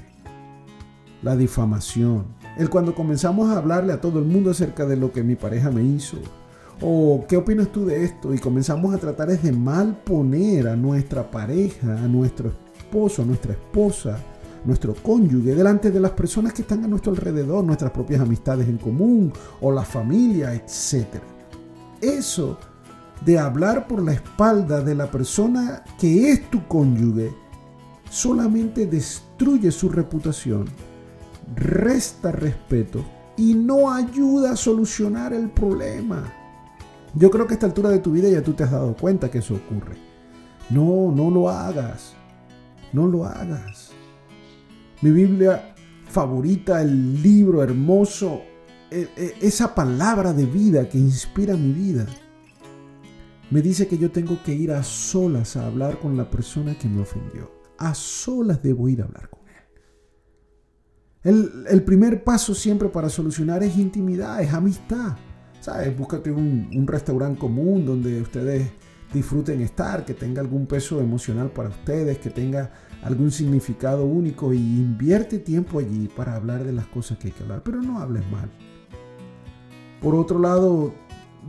la 1.22 1.36
difamación, 1.36 2.26
el 2.58 2.68
cuando 2.68 2.94
comenzamos 2.94 3.50
a 3.50 3.58
hablarle 3.58 3.92
a 3.92 4.00
todo 4.00 4.18
el 4.18 4.24
mundo 4.24 4.50
acerca 4.50 4.84
de 4.86 4.96
lo 4.96 5.12
que 5.12 5.22
mi 5.22 5.36
pareja 5.36 5.70
me 5.70 5.82
hizo, 5.82 6.18
o 6.80 7.24
qué 7.28 7.36
opinas 7.36 7.68
tú 7.68 7.86
de 7.86 8.04
esto, 8.04 8.34
y 8.34 8.38
comenzamos 8.38 8.94
a 8.94 8.98
tratar 8.98 9.28
de 9.28 9.52
mal 9.52 9.96
poner 10.04 10.68
a 10.68 10.76
nuestra 10.76 11.30
pareja, 11.30 12.02
a 12.02 12.08
nuestro 12.08 12.52
esposo, 12.76 13.22
a 13.22 13.26
nuestra 13.26 13.52
esposa, 13.52 14.18
nuestro 14.64 14.94
cónyuge, 14.94 15.54
delante 15.54 15.90
de 15.90 16.00
las 16.00 16.12
personas 16.12 16.52
que 16.52 16.62
están 16.62 16.84
a 16.84 16.88
nuestro 16.88 17.12
alrededor, 17.12 17.64
nuestras 17.64 17.90
propias 17.90 18.20
amistades 18.20 18.68
en 18.68 18.78
común 18.78 19.32
o 19.60 19.70
la 19.70 19.84
familia, 19.84 20.54
etc. 20.54 21.20
Eso 22.00 22.58
de 23.24 23.38
hablar 23.38 23.86
por 23.86 24.02
la 24.02 24.12
espalda 24.12 24.80
de 24.80 24.94
la 24.94 25.10
persona 25.10 25.82
que 25.98 26.30
es 26.30 26.50
tu 26.50 26.66
cónyuge 26.66 27.32
solamente 28.10 28.86
destruye 28.86 29.70
su 29.70 29.88
reputación, 29.88 30.66
resta 31.56 32.32
respeto 32.32 33.04
y 33.36 33.54
no 33.54 33.92
ayuda 33.92 34.52
a 34.52 34.56
solucionar 34.56 35.32
el 35.32 35.50
problema. 35.50 36.32
Yo 37.14 37.30
creo 37.30 37.46
que 37.46 37.54
a 37.54 37.56
esta 37.56 37.66
altura 37.66 37.90
de 37.90 37.98
tu 37.98 38.12
vida 38.12 38.28
ya 38.28 38.42
tú 38.42 38.52
te 38.52 38.64
has 38.64 38.72
dado 38.72 38.94
cuenta 38.96 39.30
que 39.30 39.38
eso 39.38 39.54
ocurre. 39.54 39.96
No, 40.70 41.12
no 41.12 41.30
lo 41.30 41.48
hagas. 41.48 42.14
No 42.92 43.06
lo 43.06 43.24
hagas 43.24 43.93
mi 45.02 45.10
Biblia 45.10 45.74
favorita, 46.08 46.80
el 46.80 47.22
libro 47.22 47.62
hermoso, 47.62 48.42
e, 48.90 49.08
e, 49.16 49.34
esa 49.42 49.74
palabra 49.74 50.32
de 50.32 50.46
vida 50.46 50.88
que 50.88 50.98
inspira 50.98 51.56
mi 51.56 51.72
vida. 51.72 52.06
Me 53.50 53.60
dice 53.60 53.86
que 53.86 53.98
yo 53.98 54.10
tengo 54.10 54.42
que 54.42 54.54
ir 54.54 54.72
a 54.72 54.82
solas 54.82 55.56
a 55.56 55.66
hablar 55.66 55.98
con 55.98 56.16
la 56.16 56.30
persona 56.30 56.78
que 56.78 56.88
me 56.88 57.02
ofendió. 57.02 57.50
A 57.78 57.94
solas 57.94 58.62
debo 58.62 58.88
ir 58.88 59.02
a 59.02 59.04
hablar 59.04 59.28
con 59.28 59.40
él. 61.24 61.52
El, 61.68 61.82
primer 61.82 62.22
paso 62.22 62.54
siempre 62.54 62.88
para 62.88 63.08
solucionar 63.08 63.62
es 63.62 63.76
intimidad, 63.76 64.40
es 64.40 64.52
amistad. 64.52 65.16
¿Sabes? 65.60 65.96
Búscate 65.96 66.30
un, 66.30 66.70
un 66.74 66.86
restaurante 66.86 67.38
común 67.38 67.86
donde 67.86 68.20
ustedes 68.20 68.70
disfruten 69.14 69.62
estar, 69.62 70.04
que 70.04 70.12
tenga 70.12 70.42
algún 70.42 70.66
peso 70.66 71.00
emocional 71.00 71.50
para 71.50 71.70
ustedes, 71.70 72.18
que 72.18 72.28
tenga 72.28 72.70
algún 73.02 73.30
significado 73.30 74.04
único 74.04 74.52
y 74.52 74.58
invierte 74.58 75.38
tiempo 75.38 75.78
allí 75.78 76.08
para 76.08 76.34
hablar 76.34 76.64
de 76.64 76.72
las 76.72 76.86
cosas 76.86 77.16
que 77.18 77.28
hay 77.28 77.32
que 77.32 77.44
hablar, 77.44 77.62
pero 77.64 77.80
no 77.80 78.00
hables 78.00 78.28
mal. 78.30 78.50
Por 80.02 80.14
otro 80.14 80.38
lado, 80.38 80.92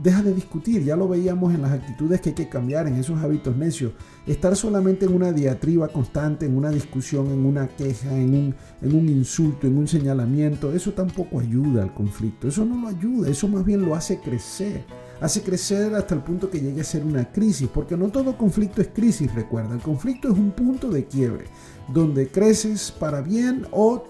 deja 0.02 0.22
de 0.22 0.34
discutir, 0.34 0.84
ya 0.84 0.96
lo 0.96 1.08
veíamos 1.08 1.54
en 1.54 1.62
las 1.62 1.72
actitudes 1.72 2.20
que 2.20 2.30
hay 2.30 2.34
que 2.34 2.48
cambiar, 2.48 2.86
en 2.86 2.96
esos 2.96 3.18
hábitos 3.22 3.56
necios. 3.56 3.92
Estar 4.26 4.56
solamente 4.56 5.06
en 5.06 5.14
una 5.14 5.32
diatriba 5.32 5.88
constante, 5.88 6.46
en 6.46 6.56
una 6.56 6.70
discusión, 6.70 7.26
en 7.26 7.44
una 7.44 7.68
queja, 7.68 8.16
en 8.16 8.54
un, 8.82 9.08
insulto, 9.08 9.66
en 9.66 9.78
un 9.78 9.88
señalamiento, 9.88 10.72
eso 10.72 10.92
tampoco 10.92 11.40
ayuda 11.40 11.82
al 11.82 11.94
conflicto, 11.94 12.48
eso 12.48 12.64
no 12.64 12.80
lo 12.80 12.88
ayuda, 12.88 13.30
eso 13.30 13.48
más 13.48 13.64
bien 13.64 13.82
lo 13.82 13.94
hace 13.94 14.20
crecer. 14.20 14.84
hace 15.20 15.42
crecer 15.42 15.94
hasta 15.94 16.14
el 16.14 16.20
punto 16.20 16.50
que 16.50 16.60
llegue 16.60 16.82
a 16.82 16.84
ser 16.84 17.04
una 17.04 17.30
crisis, 17.32 17.68
porque 17.72 17.96
no 17.96 18.08
todo 18.08 18.36
conflicto 18.36 18.82
es 18.82 18.88
crisis, 18.88 19.34
recuerda, 19.34 19.74
el 19.74 19.80
conflicto 19.80 20.28
es 20.28 20.38
un 20.38 20.50
punto 20.50 20.90
de 20.90 21.06
quiebre, 21.06 21.44
donde 21.88 22.28
creces 22.28 22.90
para 22.90 23.22
bien 23.22 23.66
o 23.70 24.04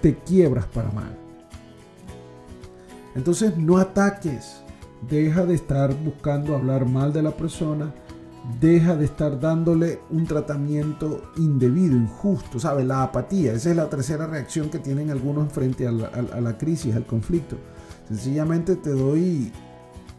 te 0.00 0.16
quiebras 0.18 0.66
para 0.66 0.90
mal. 0.90 1.16
Entonces 3.14 3.56
no 3.56 3.78
ataques, 3.78 4.63
deja 5.08 5.44
de 5.44 5.54
estar 5.54 5.94
buscando 6.02 6.54
hablar 6.54 6.86
mal 6.86 7.12
de 7.12 7.22
la 7.22 7.30
persona, 7.30 7.92
deja 8.60 8.94
de 8.94 9.06
estar 9.06 9.40
dándole 9.40 10.00
un 10.10 10.26
tratamiento 10.26 11.32
indebido, 11.36 11.96
injusto, 11.96 12.58
¿sabes? 12.58 12.86
La 12.86 13.02
apatía, 13.02 13.52
esa 13.52 13.70
es 13.70 13.76
la 13.76 13.88
tercera 13.88 14.26
reacción 14.26 14.68
que 14.68 14.78
tienen 14.78 15.10
algunos 15.10 15.52
frente 15.52 15.86
a 15.86 15.92
la, 15.92 16.58
crisis, 16.58 16.94
al 16.94 17.06
conflicto. 17.06 17.56
Sencillamente 18.08 18.76
te 18.76 18.90
doy 18.90 19.50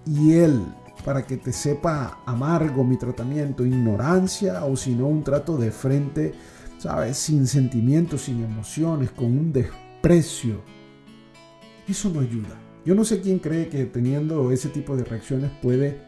hiel 0.06 0.66
para 1.04 1.26
que 1.26 1.38
te 1.38 1.54
sepa 1.54 2.20
amargo 2.26 2.84
mi 2.84 2.98
tratamiento, 2.98 3.66
ignorancia 3.66 4.66
o 4.66 4.76
si 4.76 4.96
no 4.96 5.08
un 5.08 5.24
trato 5.24 5.56
de 5.58 5.72
frente, 5.72 6.34
¿sabes? 6.80 7.18
Sin 7.18 7.46
sentimientos, 7.46 8.24
sin 8.24 8.44
emociones, 8.44 9.12
con 9.12 9.26
un 9.26 9.54
desprecio. 9.54 10.62
Eso 11.88 12.10
no 12.10 12.22
ayuda. 12.22 12.65
Yo 12.86 12.94
no 12.94 13.04
sé 13.04 13.20
quién 13.20 13.40
cree 13.40 13.68
que 13.68 13.86
teniendo 13.86 14.52
ese 14.52 14.70
tipo 14.70 14.96
de 14.96 15.04
reacciones 15.04 15.50
puede 15.60 16.00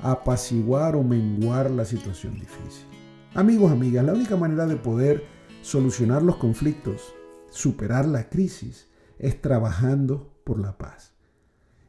apaciguar 0.00 0.94
o 0.94 1.02
menguar 1.02 1.70
la 1.70 1.86
situación 1.86 2.34
difícil. 2.34 2.84
Amigos, 3.32 3.72
amigas, 3.72 4.04
la 4.04 4.12
única 4.12 4.36
manera 4.36 4.66
de 4.66 4.76
poder 4.76 5.24
solucionar 5.62 6.22
los 6.22 6.36
conflictos, 6.36 7.14
superar 7.48 8.06
la 8.06 8.28
crisis, 8.28 8.86
es 9.18 9.40
trabajando 9.40 10.30
por 10.44 10.58
la 10.58 10.76
paz. 10.76 11.14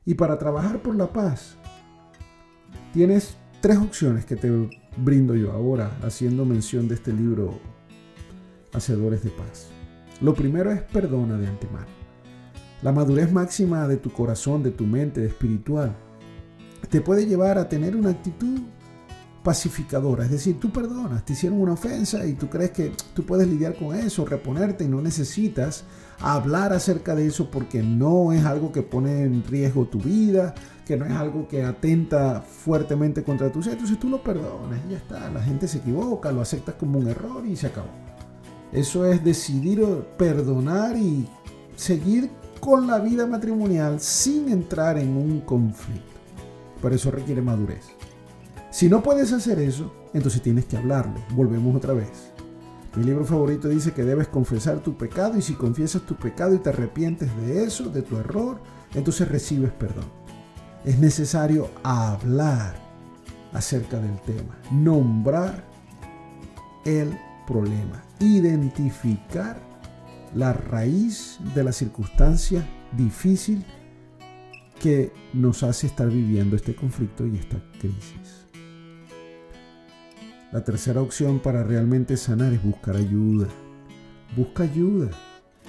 Y 0.06 0.14
para 0.14 0.38
trabajar 0.38 0.82
por 0.82 0.96
la 0.96 1.12
paz, 1.12 1.58
tienes 2.94 3.36
tres 3.60 3.78
opciones 3.78 4.26
que 4.26 4.38
te 4.38 4.50
brindo 4.96 5.36
yo 5.36 5.52
ahora, 5.52 5.92
haciendo 6.04 6.46
mención 6.46 6.88
de 6.88 6.96
este 6.96 7.12
libro, 7.12 7.60
Hacedores 8.72 9.26
de 9.26 9.30
Paz. 9.32 9.72
Lo 10.22 10.34
primero 10.34 10.72
es 10.72 10.82
perdona 10.84 11.38
de 11.38 11.48
antemano. 11.48 11.97
La 12.82 12.92
madurez 12.92 13.32
máxima 13.32 13.88
de 13.88 13.98
tu 13.98 14.12
corazón, 14.12 14.62
de 14.62 14.72
tu 14.72 14.86
mente, 14.86 15.22
de 15.22 15.28
espiritual, 15.28 15.96
te 16.90 17.02
puede 17.02 17.26
llevar 17.26 17.58
a 17.58 17.68
tener 17.68 17.96
una 17.96 18.12
actitud 18.12 18.60
pacificadora. 19.44 20.26
Es 20.26 20.32
decir, 20.32 20.60
tú 20.60 20.72
perdonas, 20.72 21.24
te 21.24 21.34
hicieron 21.34 21.62
una 21.62 21.74
ofensa 21.74 22.26
y 22.26 22.34
tú 22.34 22.50
crees 22.50 22.72
que 22.72 22.92
tú 23.14 23.26
puedes 23.26 23.48
lidiar 23.48 23.76
con 23.76 23.96
eso, 23.96 24.26
reponerte 24.26 24.84
y 24.84 24.90
no 24.90 25.02
necesitas 25.02 25.86
hablar 26.20 26.74
acerca 26.74 27.16
de 27.16 27.28
eso 27.28 27.50
porque 27.50 27.82
no 27.82 28.34
es 28.34 28.44
algo 28.46 28.72
que 28.72 28.82
pone 28.82 29.24
en 29.24 29.44
riesgo 29.46 29.86
tu 29.86 30.00
vida, 30.00 30.54
que 30.86 30.98
no 30.98 31.06
es 31.06 31.14
algo 31.14 31.48
que 31.48 31.64
atenta 31.64 32.42
fuertemente 32.42 33.24
contra 33.24 33.52
tu 33.52 33.64
ser. 33.64 33.74
Entonces 33.74 33.98
tú 34.00 34.10
lo 34.10 34.22
perdonas 34.22 34.80
y 34.86 34.92
ya 34.92 34.98
está. 34.98 35.30
La 35.32 35.42
gente 35.42 35.68
se 35.68 35.78
equivoca, 35.78 36.32
lo 36.32 36.42
aceptas 36.42 36.76
como 36.76 37.00
un 37.00 37.08
error 37.08 37.46
y 37.46 37.56
se 37.56 37.68
acabó. 37.68 37.88
Eso 38.74 39.06
es 39.06 39.24
decidir 39.24 39.82
perdonar 40.18 40.98
y 40.98 41.26
seguir 41.78 42.30
con 42.60 42.88
la 42.88 43.00
vida 43.00 43.26
matrimonial 43.26 44.00
sin 44.00 44.50
entrar 44.50 44.98
en 44.98 45.16
un 45.16 45.42
conflicto. 45.42 46.18
Por 46.82 46.94
eso 46.94 47.12
requiere 47.12 47.42
madurez. 47.42 47.86
Si 48.72 48.90
no 48.90 49.02
puedes 49.02 49.32
hacer 49.34 49.60
eso, 49.60 49.94
entonces 50.14 50.42
tienes 50.42 50.66
que 50.66 50.78
hablarlo. 50.78 51.16
Volvemos 51.32 51.76
otra 51.76 51.94
vez. 51.94 52.32
Mi 52.96 53.04
libro 53.04 53.26
favorito 53.26 53.70
dice 53.70 53.94
que 53.94 54.04
debes 54.04 54.28
confesar 54.28 54.80
tu 54.80 54.98
pecado 54.98 55.38
y 55.38 55.42
si 55.42 55.54
confiesas 55.54 56.02
tu 56.04 56.16
pecado 56.16 56.56
y 56.56 56.60
te 56.60 56.70
arrepientes 56.70 57.30
de 57.38 57.64
eso, 57.64 57.90
de 57.90 58.02
tu 58.02 58.18
error, 58.18 58.60
entonces 58.94 59.28
recibes 59.28 59.72
perdón. 59.72 60.06
Es 60.84 60.98
necesario 61.00 61.70
hablar 61.84 62.76
acerca 63.54 64.00
del 64.00 64.20
tema, 64.22 64.58
nombrar 64.72 65.64
el 66.86 67.18
problema, 67.46 68.04
identificar 68.20 69.60
la 70.36 70.54
raíz 70.54 71.40
de 71.56 71.64
la 71.64 71.72
circunstancia 71.72 72.68
difícil 72.96 73.66
que 74.80 75.12
nos 75.34 75.64
hace 75.64 75.88
estar 75.88 76.10
viviendo 76.10 76.56
este 76.56 76.76
conflicto 76.76 77.26
y 77.26 77.38
esta 77.38 77.62
crisis. 77.80 78.46
La 80.52 80.64
tercera 80.64 81.02
opción 81.02 81.40
para 81.40 81.64
realmente 81.64 82.16
sanar 82.16 82.54
es 82.54 82.64
buscar 82.64 82.96
ayuda. 82.96 83.48
Busca 84.36 84.64
ayuda. 84.64 85.10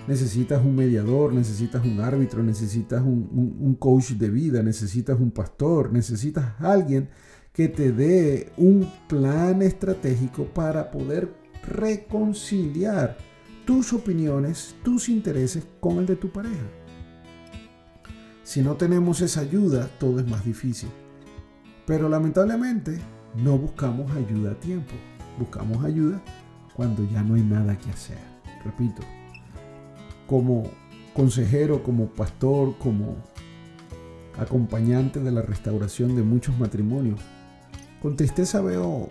Necesitas 0.06 0.64
un 0.64 0.76
mediador, 0.76 1.34
necesitas 1.34 1.84
un 1.84 2.00
árbitro, 2.00 2.42
necesitas 2.42 3.02
un, 3.02 3.76
coach 3.78 4.12
de 4.12 4.30
vida, 4.30 4.62
necesitas 4.62 5.18
un 5.18 5.30
pastor, 5.30 5.92
necesitas 5.92 6.54
alguien 6.60 7.10
que 7.52 7.68
te 7.68 7.92
dé 7.92 8.52
un 8.56 8.88
plan 9.08 9.60
estratégico 9.62 10.44
para 10.44 10.90
poder 10.90 11.34
reconciliar 11.66 13.18
tus 13.68 13.92
opiniones, 13.92 14.76
tus 14.82 15.10
intereses 15.10 15.62
con 15.78 15.98
el 15.98 16.06
de 16.06 16.16
tu 16.16 16.30
pareja. 16.30 16.64
Si 18.42 18.62
no 18.62 18.76
tenemos 18.76 19.20
esa 19.20 19.42
ayuda, 19.42 19.90
todo 20.00 20.20
es 20.20 20.26
más 20.26 20.42
difícil. 20.42 20.88
Pero 21.84 22.08
lamentablemente 22.08 22.98
no 23.36 23.58
buscamos 23.58 24.10
ayuda 24.12 24.52
a 24.52 24.54
tiempo. 24.58 24.94
Buscamos 25.38 25.84
ayuda 25.84 26.18
cuando 26.74 27.04
ya 27.12 27.22
no 27.22 27.34
hay 27.34 27.42
nada 27.42 27.76
que 27.76 27.90
hacer. 27.90 28.16
Repito, 28.64 29.02
como 30.26 30.62
consejero, 31.12 31.82
como 31.82 32.06
pastor, 32.06 32.74
como 32.78 33.16
acompañante 34.38 35.20
de 35.20 35.30
la 35.30 35.42
restauración 35.42 36.16
de 36.16 36.22
muchos 36.22 36.58
matrimonios, 36.58 37.20
con 38.00 38.16
tristeza 38.16 38.62
veo 38.62 39.10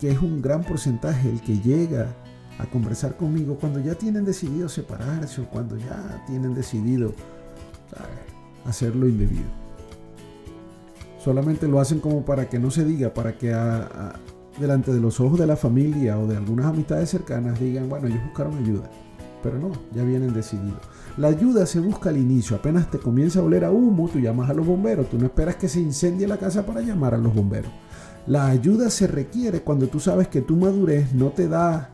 que 0.00 0.10
es 0.10 0.20
un 0.20 0.42
gran 0.42 0.64
porcentaje 0.64 1.30
el 1.30 1.40
que 1.40 1.60
llega 1.60 2.16
a 2.58 2.66
conversar 2.66 3.16
conmigo 3.16 3.56
cuando 3.60 3.80
ya 3.80 3.94
tienen 3.94 4.24
decidido 4.24 4.68
separarse 4.68 5.40
o 5.40 5.44
cuando 5.44 5.76
ya 5.76 6.24
tienen 6.26 6.54
decidido 6.54 7.12
hacer 8.64 8.96
lo 8.96 9.08
indebido. 9.08 9.44
Solamente 11.22 11.66
lo 11.66 11.80
hacen 11.80 12.00
como 12.00 12.24
para 12.24 12.48
que 12.48 12.58
no 12.58 12.70
se 12.70 12.84
diga, 12.84 13.12
para 13.12 13.36
que 13.36 13.54
delante 14.60 14.92
de 14.92 15.00
los 15.00 15.20
ojos 15.20 15.38
de 15.38 15.46
la 15.46 15.56
familia 15.56 16.18
o 16.18 16.26
de 16.26 16.36
algunas 16.36 16.66
amistades 16.66 17.10
cercanas 17.10 17.58
digan, 17.58 17.88
bueno, 17.88 18.06
ellos 18.06 18.22
buscaron 18.24 18.56
ayuda. 18.58 18.88
Pero 19.42 19.58
no, 19.58 19.72
ya 19.94 20.02
vienen 20.02 20.32
decididos. 20.32 20.80
La 21.16 21.28
ayuda 21.28 21.66
se 21.66 21.80
busca 21.80 22.10
al 22.10 22.16
inicio, 22.16 22.56
apenas 22.56 22.90
te 22.90 22.98
comienza 22.98 23.40
a 23.40 23.42
oler 23.42 23.64
a 23.64 23.70
humo, 23.70 24.08
tú 24.08 24.18
llamas 24.18 24.50
a 24.50 24.54
los 24.54 24.66
bomberos, 24.66 25.08
tú 25.08 25.18
no 25.18 25.26
esperas 25.26 25.56
que 25.56 25.68
se 25.68 25.80
incendie 25.80 26.26
la 26.26 26.36
casa 26.36 26.64
para 26.64 26.80
llamar 26.80 27.14
a 27.14 27.18
los 27.18 27.34
bomberos. 27.34 27.70
La 28.26 28.46
ayuda 28.46 28.90
se 28.90 29.06
requiere 29.06 29.62
cuando 29.62 29.86
tú 29.86 30.00
sabes 30.00 30.28
que 30.28 30.42
tu 30.42 30.56
madurez 30.56 31.14
no 31.14 31.28
te 31.28 31.48
da 31.48 31.90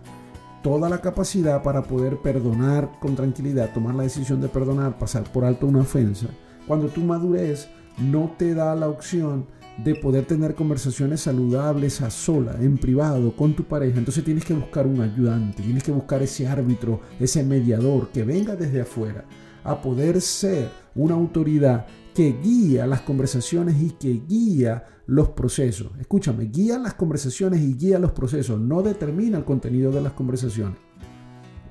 toda 0.62 0.88
la 0.88 1.00
capacidad 1.00 1.62
para 1.62 1.82
poder 1.82 2.18
perdonar 2.18 2.90
con 3.00 3.16
tranquilidad, 3.16 3.72
tomar 3.72 3.94
la 3.94 4.04
decisión 4.04 4.40
de 4.40 4.48
perdonar, 4.48 4.98
pasar 4.98 5.24
por 5.24 5.44
alto 5.44 5.66
una 5.66 5.80
ofensa, 5.80 6.28
cuando 6.66 6.88
tu 6.88 7.00
madurez 7.00 7.68
no 7.98 8.34
te 8.38 8.54
da 8.54 8.74
la 8.74 8.88
opción 8.88 9.46
de 9.84 9.94
poder 9.94 10.26
tener 10.26 10.54
conversaciones 10.54 11.22
saludables 11.22 12.00
a 12.02 12.10
sola, 12.10 12.56
en 12.60 12.78
privado, 12.78 13.34
con 13.34 13.54
tu 13.54 13.64
pareja, 13.64 13.98
entonces 13.98 14.22
tienes 14.22 14.44
que 14.44 14.54
buscar 14.54 14.86
un 14.86 15.00
ayudante, 15.00 15.62
tienes 15.62 15.82
que 15.82 15.92
buscar 15.92 16.22
ese 16.22 16.46
árbitro, 16.46 17.00
ese 17.18 17.42
mediador 17.42 18.10
que 18.10 18.22
venga 18.22 18.54
desde 18.54 18.82
afuera 18.82 19.24
a 19.64 19.80
poder 19.80 20.20
ser 20.20 20.68
una 20.94 21.14
autoridad 21.14 21.86
que 22.14 22.38
guía 22.42 22.86
las 22.86 23.02
conversaciones 23.02 23.80
y 23.80 23.90
que 23.90 24.22
guía 24.28 24.84
los 25.06 25.30
procesos. 25.30 25.92
Escúchame, 25.98 26.44
guía 26.46 26.78
las 26.78 26.94
conversaciones 26.94 27.60
y 27.60 27.74
guía 27.74 27.98
los 27.98 28.12
procesos, 28.12 28.60
no 28.60 28.82
determina 28.82 29.38
el 29.38 29.44
contenido 29.44 29.90
de 29.90 30.00
las 30.00 30.12
conversaciones. 30.12 30.78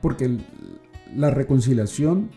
Porque 0.02 0.38
la 1.16 1.30
reconciliación 1.30 2.30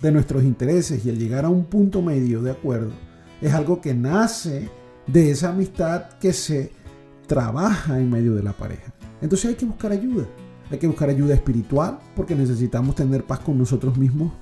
de 0.00 0.12
nuestros 0.12 0.44
intereses 0.44 1.04
y 1.04 1.10
el 1.10 1.18
llegar 1.18 1.44
a 1.44 1.48
un 1.48 1.64
punto 1.64 2.02
medio 2.02 2.42
de 2.42 2.50
acuerdo 2.50 2.92
es 3.40 3.52
algo 3.52 3.80
que 3.80 3.94
nace 3.94 4.68
de 5.06 5.30
esa 5.30 5.50
amistad 5.50 6.18
que 6.18 6.32
se 6.32 6.72
trabaja 7.26 7.98
en 7.98 8.10
medio 8.10 8.34
de 8.34 8.42
la 8.42 8.52
pareja. 8.52 8.92
Entonces 9.20 9.50
hay 9.50 9.54
que 9.54 9.66
buscar 9.66 9.92
ayuda. 9.92 10.26
Hay 10.70 10.78
que 10.78 10.86
buscar 10.86 11.08
ayuda 11.08 11.34
espiritual 11.34 11.98
porque 12.16 12.34
necesitamos 12.34 12.94
tener 12.94 13.24
paz 13.24 13.40
con 13.40 13.58
nosotros 13.58 13.96
mismos. 13.96 14.32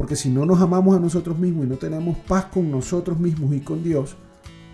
Porque 0.00 0.16
si 0.16 0.30
no 0.30 0.46
nos 0.46 0.62
amamos 0.62 0.96
a 0.96 0.98
nosotros 0.98 1.38
mismos 1.38 1.66
y 1.66 1.68
no 1.68 1.76
tenemos 1.76 2.16
paz 2.16 2.46
con 2.46 2.70
nosotros 2.70 3.20
mismos 3.20 3.54
y 3.54 3.60
con 3.60 3.84
Dios, 3.84 4.16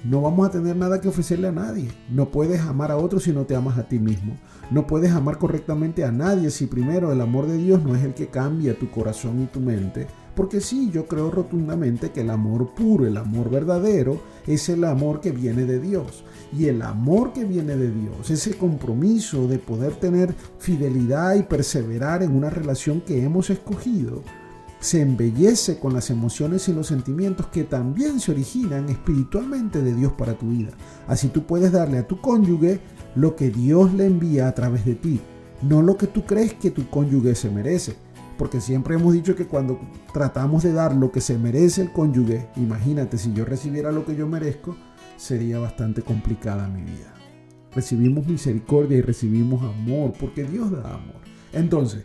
no 0.05 0.21
vamos 0.21 0.47
a 0.47 0.53
tener 0.53 0.77
nada 0.77 1.01
que 1.01 1.09
ofrecerle 1.09 1.49
a 1.49 1.53
nadie. 1.53 1.89
No 2.09 2.31
puedes 2.31 2.61
amar 2.61 2.93
a 2.93 2.97
otro 2.97 3.19
si 3.19 3.33
no 3.33 3.45
te 3.45 3.57
amas 3.57 3.77
a 3.77 3.89
ti 3.89 3.99
mismo. 3.99 4.37
No 4.71 4.87
puedes 4.87 5.11
amar 5.11 5.39
correctamente 5.39 6.05
a 6.05 6.13
nadie 6.13 6.53
si 6.53 6.67
primero 6.67 7.11
el 7.11 7.21
amor 7.21 7.49
de 7.49 7.57
Dios 7.57 7.83
no 7.83 7.97
es 7.97 8.05
el 8.05 8.15
que 8.15 8.29
cambia 8.29 8.79
tu 8.79 8.89
corazón 8.89 9.43
y 9.43 9.47
tu 9.47 9.59
mente. 9.59 10.07
Porque 10.37 10.61
sí, 10.61 10.93
yo 10.93 11.09
creo 11.09 11.33
rotundamente 11.33 12.13
que 12.13 12.21
el 12.21 12.31
amor 12.31 12.73
puro, 12.77 13.05
el 13.05 13.17
amor 13.17 13.51
verdadero, 13.51 14.21
es 14.47 14.69
el 14.69 14.85
amor 14.85 15.21
que 15.21 15.33
viene 15.33 15.65
de 15.65 15.81
Dios. 15.81 16.23
Y 16.57 16.67
el 16.67 16.83
amor 16.83 17.33
que 17.33 17.45
viene 17.45 17.75
de 17.75 17.91
Dios, 17.91 18.31
ese 18.31 18.55
compromiso 18.57 19.49
de 19.49 19.59
poder 19.59 19.97
tener 19.97 20.33
fidelidad 20.61 21.35
y 21.35 21.43
perseverar 21.43 22.23
en 22.23 22.37
una 22.37 22.49
relación 22.49 23.01
que 23.01 23.25
hemos 23.25 23.51
escogido, 23.51 24.23
se 24.87 25.03
embellece 25.03 25.81
con 25.81 25.93
las 25.93 26.11
emociones 26.11 26.69
y 26.69 26.73
los 26.73 26.87
sentimientos 26.87 27.49
que 27.49 27.65
también 27.65 28.21
se 28.21 28.31
originan 28.31 28.89
espiritualmente 28.89 29.83
de 29.83 29.93
Dios 29.93 30.13
para 30.13 30.35
tu 30.35 30.51
vida. 30.51 30.71
Así 31.09 31.27
tú 31.27 31.45
puedes 31.45 31.73
darle 31.73 31.99
a 31.99 32.07
tu 32.07 32.21
cónyuge 32.21 32.81
lo 33.17 33.35
que 33.35 33.51
Dios 33.51 33.93
le 33.95 34.07
envía 34.07 34.47
a 34.47 34.55
través 34.55 34.85
de 34.85 34.95
ti, 34.95 35.21
no 35.61 35.83
lo 35.83 35.97
que 35.97 36.07
tú 36.07 36.25
crees 36.25 36.55
que 36.55 36.71
tu 36.71 36.89
cónyuge 36.89 37.35
se 37.35 37.51
merece. 37.51 37.97
Porque 38.39 38.61
siempre 38.61 38.95
hemos 38.95 39.13
dicho 39.13 39.35
que 39.35 39.49
cuando 39.49 39.81
tratamos 40.13 40.63
de 40.63 40.73
dar 40.73 40.95
lo 40.95 41.11
que 41.11 41.21
se 41.21 41.37
merece 41.37 41.83
el 41.83 41.93
cónyuge, 41.93 42.49
imagínate 42.55 43.19
si 43.19 43.33
yo 43.33 43.45
recibiera 43.45 43.91
lo 43.91 44.05
que 44.05 44.15
yo 44.15 44.29
merezco, 44.29 44.77
sería 45.17 45.59
bastante 45.59 46.03
complicada 46.03 46.69
mi 46.69 46.83
vida. 46.83 47.13
Recibimos 47.75 48.29
misericordia 48.29 48.99
y 48.99 49.03
recibimos 49.03 49.65
amor, 49.65 50.13
porque 50.13 50.45
Dios 50.45 50.71
da 50.71 50.95
amor. 50.95 51.17
Entonces, 51.53 52.05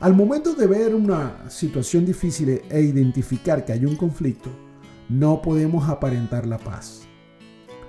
al 0.00 0.14
momento 0.14 0.54
de 0.54 0.68
ver 0.68 0.94
una 0.94 1.50
situación 1.50 2.06
difícil 2.06 2.62
e 2.70 2.80
identificar 2.82 3.64
que 3.64 3.72
hay 3.72 3.84
un 3.84 3.96
conflicto, 3.96 4.48
no 5.08 5.42
podemos 5.42 5.88
aparentar 5.88 6.46
la 6.46 6.58
paz. 6.58 7.02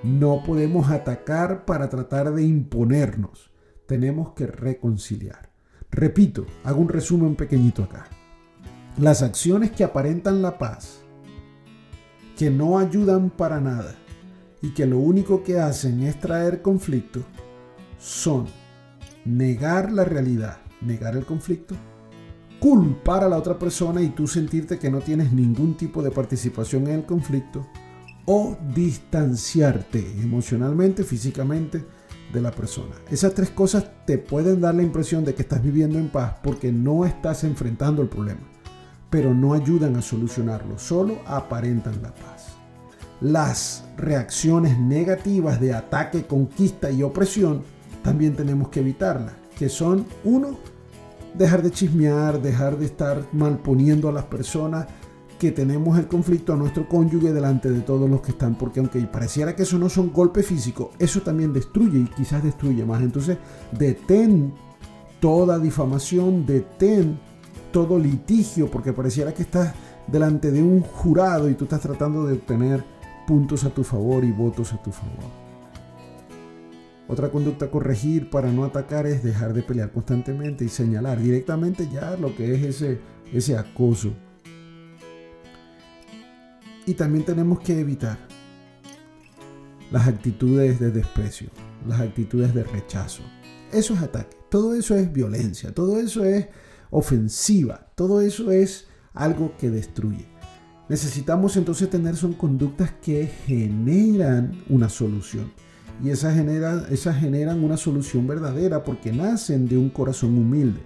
No 0.01 0.41
podemos 0.43 0.89
atacar 0.89 1.65
para 1.65 1.87
tratar 1.87 2.33
de 2.33 2.43
imponernos. 2.43 3.51
Tenemos 3.85 4.33
que 4.33 4.47
reconciliar. 4.47 5.51
Repito, 5.91 6.47
hago 6.63 6.81
un 6.81 6.89
resumen 6.89 7.35
pequeñito 7.35 7.83
acá. 7.83 8.07
Las 8.97 9.21
acciones 9.21 9.69
que 9.71 9.83
aparentan 9.83 10.41
la 10.41 10.57
paz, 10.57 11.01
que 12.37 12.49
no 12.49 12.79
ayudan 12.79 13.29
para 13.29 13.59
nada 13.59 13.93
y 14.63 14.73
que 14.73 14.87
lo 14.87 14.97
único 14.97 15.43
que 15.43 15.59
hacen 15.59 16.01
es 16.01 16.19
traer 16.19 16.63
conflicto, 16.63 17.21
son 17.99 18.47
negar 19.25 19.91
la 19.91 20.05
realidad, 20.05 20.57
negar 20.81 21.15
el 21.15 21.25
conflicto 21.25 21.75
culpar 22.59 23.23
a 23.23 23.29
la 23.29 23.37
otra 23.37 23.57
persona 23.57 24.01
y 24.01 24.09
tú 24.09 24.27
sentirte 24.27 24.77
que 24.77 24.91
no 24.91 24.99
tienes 24.99 25.31
ningún 25.31 25.75
tipo 25.75 26.01
de 26.01 26.11
participación 26.11 26.87
en 26.87 26.95
el 26.95 27.05
conflicto 27.05 27.65
o 28.25 28.57
distanciarte 28.75 29.99
emocionalmente, 30.21 31.03
físicamente 31.03 31.83
de 32.31 32.41
la 32.41 32.51
persona. 32.51 32.95
Esas 33.09 33.33
tres 33.33 33.49
cosas 33.49 33.85
te 34.05 34.17
pueden 34.17 34.61
dar 34.61 34.75
la 34.75 34.83
impresión 34.83 35.25
de 35.25 35.33
que 35.33 35.41
estás 35.41 35.63
viviendo 35.63 35.97
en 35.97 36.09
paz 36.09 36.35
porque 36.43 36.71
no 36.71 37.05
estás 37.05 37.43
enfrentando 37.43 38.01
el 38.01 38.09
problema, 38.09 38.41
pero 39.09 39.33
no 39.33 39.53
ayudan 39.53 39.95
a 39.95 40.01
solucionarlo, 40.01 40.77
solo 40.77 41.19
aparentan 41.25 42.01
la 42.01 42.13
paz. 42.13 42.55
Las 43.21 43.85
reacciones 43.97 44.77
negativas 44.77 45.59
de 45.59 45.73
ataque, 45.73 46.25
conquista 46.25 46.91
y 46.91 47.03
opresión 47.03 47.63
también 48.03 48.35
tenemos 48.35 48.69
que 48.69 48.79
evitarlas, 48.79 49.33
que 49.57 49.69
son 49.69 50.05
uno, 50.23 50.57
dejar 51.33 51.62
de 51.62 51.71
chismear, 51.71 52.41
dejar 52.41 52.77
de 52.77 52.86
estar 52.86 53.25
malponiendo 53.31 54.09
a 54.09 54.12
las 54.12 54.25
personas 54.25 54.88
que 55.39 55.51
tenemos 55.51 55.98
el 55.98 56.07
conflicto 56.07 56.53
a 56.53 56.57
nuestro 56.57 56.88
cónyuge 56.88 57.31
delante 57.31 57.71
de 57.71 57.79
todos 57.79 58.09
los 58.09 58.21
que 58.21 58.31
están, 58.31 58.55
porque 58.55 58.81
aunque 58.81 59.00
pareciera 59.01 59.55
que 59.55 59.63
eso 59.63 59.79
no 59.79 59.88
son 59.88 60.12
golpes 60.12 60.45
físicos, 60.45 60.89
eso 61.00 61.21
también 61.21 61.53
destruye 61.53 62.00
y 62.00 62.05
quizás 62.05 62.43
destruye 62.43 62.83
más. 62.83 63.01
Entonces, 63.01 63.38
detén 63.71 64.53
toda 65.21 65.57
difamación, 65.57 66.45
detén 66.45 67.17
todo 67.71 67.98
litigio, 67.98 68.69
porque 68.69 68.91
pareciera 68.91 69.33
que 69.33 69.43
estás 69.43 69.74
delante 70.07 70.51
de 70.51 70.62
un 70.62 70.81
jurado 70.81 71.50
y 71.50 71.53
tú 71.53 71.63
estás 71.63 71.81
tratando 71.81 72.25
de 72.25 72.33
obtener 72.33 72.83
puntos 73.25 73.63
a 73.63 73.69
tu 73.69 73.83
favor 73.83 74.25
y 74.25 74.31
votos 74.31 74.74
a 74.74 74.81
tu 74.81 74.91
favor. 74.91 75.48
Otra 77.09 77.31
conducta 77.31 77.65
a 77.65 77.71
corregir 77.71 78.29
para 78.29 78.51
no 78.51 78.63
atacar 78.63 79.07
es 79.07 79.23
dejar 79.23 79.55
de 79.55 79.63
pelear 79.63 79.91
constantemente 79.91 80.63
y 80.63 80.69
señalar 80.69 81.19
directamente 81.19 81.89
ya 81.91 82.15
lo 82.15 82.35
que 82.35 82.53
es 82.53 82.63
ese, 82.63 82.99
ese 83.33 83.57
acoso. 83.57 84.13
Y 86.85 86.93
también 86.93 87.25
tenemos 87.25 87.61
que 87.61 87.79
evitar 87.79 88.19
las 89.91 90.07
actitudes 90.07 90.79
de 90.79 90.91
desprecio, 90.91 91.49
las 91.87 91.99
actitudes 91.99 92.53
de 92.53 92.63
rechazo. 92.63 93.23
Eso 93.71 93.95
es 93.95 94.01
ataque, 94.01 94.37
todo 94.49 94.75
eso 94.75 94.95
es 94.95 95.11
violencia, 95.11 95.73
todo 95.73 95.99
eso 95.99 96.23
es 96.23 96.47
ofensiva, 96.91 97.89
todo 97.95 98.21
eso 98.21 98.51
es 98.51 98.85
algo 99.15 99.57
que 99.57 99.71
destruye. 99.71 100.27
Necesitamos 100.89 101.57
entonces 101.57 101.89
tener 101.89 102.15
son 102.15 102.34
conductas 102.34 102.91
que 103.01 103.25
generan 103.47 104.63
una 104.69 104.89
solución 104.89 105.51
y 106.03 106.09
esas, 106.12 106.35
generan 106.35 107.63
una 107.63 107.77
solución 107.77 108.27
verdadera 108.27 108.83
porque 108.83 109.12
nacen 109.12 109.67
de 109.67 109.77
un 109.77 109.89
corazón 109.89 110.38
humilde. 110.38 110.79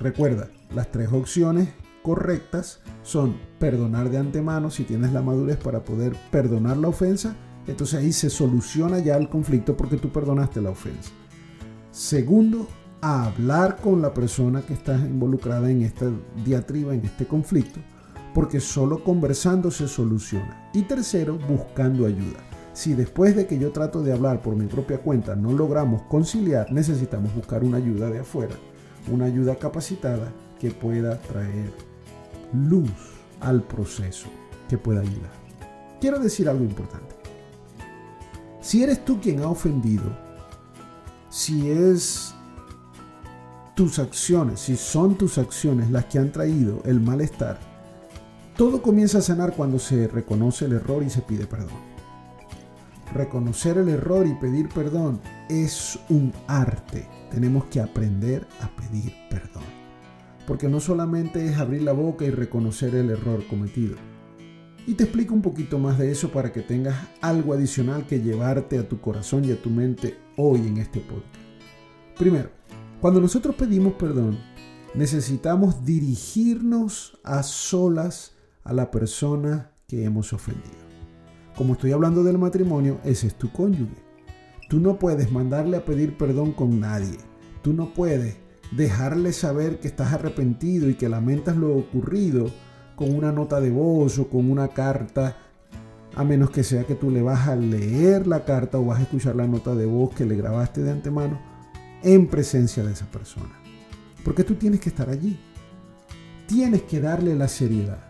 Recuerda, 0.00 0.48
las 0.74 0.90
tres 0.90 1.12
opciones 1.12 1.68
correctas 2.02 2.80
son 3.02 3.36
perdonar 3.58 4.10
de 4.10 4.18
antemano 4.18 4.70
si 4.70 4.84
tienes 4.84 5.12
la 5.12 5.22
madurez 5.22 5.56
para 5.56 5.84
poder 5.84 6.14
perdonar 6.30 6.76
la 6.76 6.88
ofensa, 6.88 7.36
entonces 7.66 8.00
ahí 8.00 8.12
se 8.12 8.30
soluciona 8.30 8.98
ya 8.98 9.16
el 9.16 9.28
conflicto 9.28 9.76
porque 9.76 9.96
tú 9.96 10.10
perdonaste 10.10 10.60
la 10.60 10.70
ofensa. 10.70 11.10
Segundo, 11.90 12.68
hablar 13.00 13.76
con 13.76 14.02
la 14.02 14.12
persona 14.12 14.62
que 14.62 14.74
está 14.74 14.96
involucrada 14.96 15.70
en 15.70 15.82
esta 15.82 16.10
diatriba, 16.44 16.94
en 16.94 17.04
este 17.04 17.26
conflicto, 17.26 17.80
porque 18.34 18.60
solo 18.60 19.02
conversando 19.02 19.70
se 19.70 19.88
soluciona. 19.88 20.70
Y 20.74 20.82
tercero, 20.82 21.38
buscando 21.48 22.06
ayuda. 22.06 22.45
Si 22.76 22.92
después 22.92 23.34
de 23.34 23.46
que 23.46 23.58
yo 23.58 23.72
trato 23.72 24.02
de 24.02 24.12
hablar 24.12 24.42
por 24.42 24.54
mi 24.54 24.66
propia 24.66 24.98
cuenta 24.98 25.34
no 25.34 25.50
logramos 25.54 26.02
conciliar, 26.02 26.70
necesitamos 26.70 27.34
buscar 27.34 27.64
una 27.64 27.78
ayuda 27.78 28.10
de 28.10 28.18
afuera, 28.18 28.54
una 29.10 29.24
ayuda 29.24 29.56
capacitada 29.56 30.30
que 30.60 30.70
pueda 30.72 31.18
traer 31.18 31.72
luz 32.52 32.90
al 33.40 33.62
proceso, 33.62 34.28
que 34.68 34.76
pueda 34.76 35.00
ayudar. 35.00 35.32
Quiero 36.02 36.18
decir 36.18 36.50
algo 36.50 36.64
importante. 36.64 37.14
Si 38.60 38.82
eres 38.82 39.02
tú 39.06 39.22
quien 39.22 39.40
ha 39.40 39.48
ofendido, 39.48 40.14
si 41.30 41.70
es 41.70 42.34
tus 43.74 43.98
acciones, 43.98 44.60
si 44.60 44.76
son 44.76 45.16
tus 45.16 45.38
acciones 45.38 45.90
las 45.90 46.04
que 46.04 46.18
han 46.18 46.30
traído 46.30 46.82
el 46.84 47.00
malestar, 47.00 47.58
todo 48.54 48.82
comienza 48.82 49.16
a 49.16 49.22
sanar 49.22 49.54
cuando 49.56 49.78
se 49.78 50.08
reconoce 50.08 50.66
el 50.66 50.74
error 50.74 51.02
y 51.02 51.08
se 51.08 51.22
pide 51.22 51.46
perdón 51.46 51.95
reconocer 53.16 53.78
el 53.78 53.88
error 53.88 54.26
y 54.26 54.34
pedir 54.34 54.68
perdón 54.68 55.20
es 55.48 55.98
un 56.08 56.32
arte. 56.46 57.08
Tenemos 57.30 57.64
que 57.66 57.80
aprender 57.80 58.46
a 58.60 58.68
pedir 58.76 59.12
perdón. 59.30 59.64
Porque 60.46 60.68
no 60.68 60.80
solamente 60.80 61.44
es 61.46 61.56
abrir 61.56 61.82
la 61.82 61.92
boca 61.92 62.24
y 62.24 62.30
reconocer 62.30 62.94
el 62.94 63.10
error 63.10 63.44
cometido. 63.48 63.96
Y 64.86 64.94
te 64.94 65.04
explico 65.04 65.34
un 65.34 65.42
poquito 65.42 65.78
más 65.78 65.98
de 65.98 66.12
eso 66.12 66.30
para 66.30 66.52
que 66.52 66.62
tengas 66.62 66.96
algo 67.20 67.52
adicional 67.52 68.06
que 68.06 68.20
llevarte 68.20 68.78
a 68.78 68.88
tu 68.88 69.00
corazón 69.00 69.44
y 69.44 69.50
a 69.50 69.60
tu 69.60 69.70
mente 69.70 70.16
hoy 70.36 70.60
en 70.60 70.76
este 70.76 71.00
podcast. 71.00 71.34
Primero, 72.16 72.50
cuando 73.00 73.20
nosotros 73.20 73.56
pedimos 73.56 73.94
perdón, 73.94 74.38
necesitamos 74.94 75.84
dirigirnos 75.84 77.18
a 77.24 77.42
solas 77.42 78.36
a 78.62 78.72
la 78.72 78.90
persona 78.90 79.72
que 79.88 80.04
hemos 80.04 80.32
ofendido 80.32 80.85
como 81.56 81.72
estoy 81.72 81.92
hablando 81.92 82.22
del 82.22 82.38
matrimonio, 82.38 82.98
ese 83.04 83.26
es 83.28 83.34
tu 83.34 83.50
cónyuge. 83.50 83.96
Tú 84.68 84.80
no 84.80 84.98
puedes 84.98 85.32
mandarle 85.32 85.76
a 85.76 85.84
pedir 85.84 86.16
perdón 86.16 86.52
con 86.52 86.80
nadie. 86.80 87.16
Tú 87.62 87.72
no 87.72 87.94
puedes 87.94 88.36
dejarle 88.72 89.32
saber 89.32 89.78
que 89.78 89.88
estás 89.88 90.12
arrepentido 90.12 90.88
y 90.88 90.94
que 90.94 91.08
lamentas 91.08 91.56
lo 91.56 91.76
ocurrido 91.76 92.50
con 92.94 93.14
una 93.14 93.32
nota 93.32 93.60
de 93.60 93.70
voz 93.70 94.18
o 94.18 94.28
con 94.28 94.50
una 94.50 94.68
carta, 94.68 95.36
a 96.14 96.24
menos 96.24 96.50
que 96.50 96.64
sea 96.64 96.84
que 96.84 96.94
tú 96.94 97.10
le 97.10 97.22
vas 97.22 97.48
a 97.48 97.56
leer 97.56 98.26
la 98.26 98.44
carta 98.44 98.78
o 98.78 98.86
vas 98.86 98.98
a 98.98 99.02
escuchar 99.02 99.36
la 99.36 99.46
nota 99.46 99.74
de 99.74 99.86
voz 99.86 100.14
que 100.14 100.24
le 100.24 100.36
grabaste 100.36 100.82
de 100.82 100.90
antemano 100.90 101.38
en 102.02 102.26
presencia 102.26 102.82
de 102.82 102.92
esa 102.92 103.06
persona. 103.06 103.60
Porque 104.24 104.44
tú 104.44 104.54
tienes 104.54 104.80
que 104.80 104.88
estar 104.88 105.08
allí. 105.08 105.38
Tienes 106.46 106.82
que 106.82 107.00
darle 107.00 107.34
la 107.34 107.48
seriedad. 107.48 108.05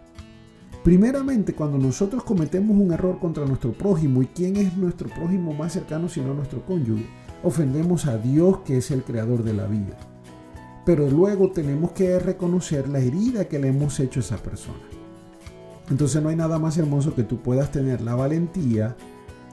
Primeramente, 0.86 1.52
cuando 1.52 1.78
nosotros 1.78 2.22
cometemos 2.22 2.76
un 2.76 2.92
error 2.92 3.18
contra 3.18 3.44
nuestro 3.44 3.72
prójimo, 3.72 4.22
¿y 4.22 4.26
quién 4.26 4.54
es 4.54 4.76
nuestro 4.76 5.08
prójimo 5.08 5.52
más 5.52 5.72
cercano 5.72 6.08
sino 6.08 6.32
nuestro 6.32 6.64
cónyuge? 6.64 7.04
Ofendemos 7.42 8.06
a 8.06 8.18
Dios 8.18 8.58
que 8.58 8.76
es 8.76 8.92
el 8.92 9.02
creador 9.02 9.42
de 9.42 9.52
la 9.52 9.66
vida. 9.66 9.96
Pero 10.84 11.10
luego 11.10 11.50
tenemos 11.50 11.90
que 11.90 12.16
reconocer 12.20 12.88
la 12.88 13.00
herida 13.00 13.46
que 13.46 13.58
le 13.58 13.66
hemos 13.66 13.98
hecho 13.98 14.20
a 14.20 14.22
esa 14.22 14.36
persona. 14.36 14.78
Entonces 15.90 16.22
no 16.22 16.28
hay 16.28 16.36
nada 16.36 16.60
más 16.60 16.78
hermoso 16.78 17.16
que 17.16 17.24
tú 17.24 17.38
puedas 17.38 17.72
tener 17.72 18.00
la 18.00 18.14
valentía, 18.14 18.94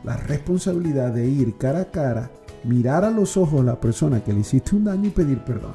la 0.04 0.17
responsabilidad 0.17 1.13
de 1.13 1.26
ir 1.26 1.58
cara 1.58 1.82
a 1.82 1.86
cara, 1.89 2.30
mirar 2.63 3.06
a 3.06 3.10
los 3.10 3.38
ojos 3.38 3.62
a 3.62 3.63
la 3.63 3.80
persona 3.80 4.24
que 4.24 4.34
le 4.34 4.41
hiciste 4.41 4.76
un 4.76 4.84
daño 4.84 5.08
y 5.08 5.12
pedir 5.12 5.39
perdón. 5.39 5.74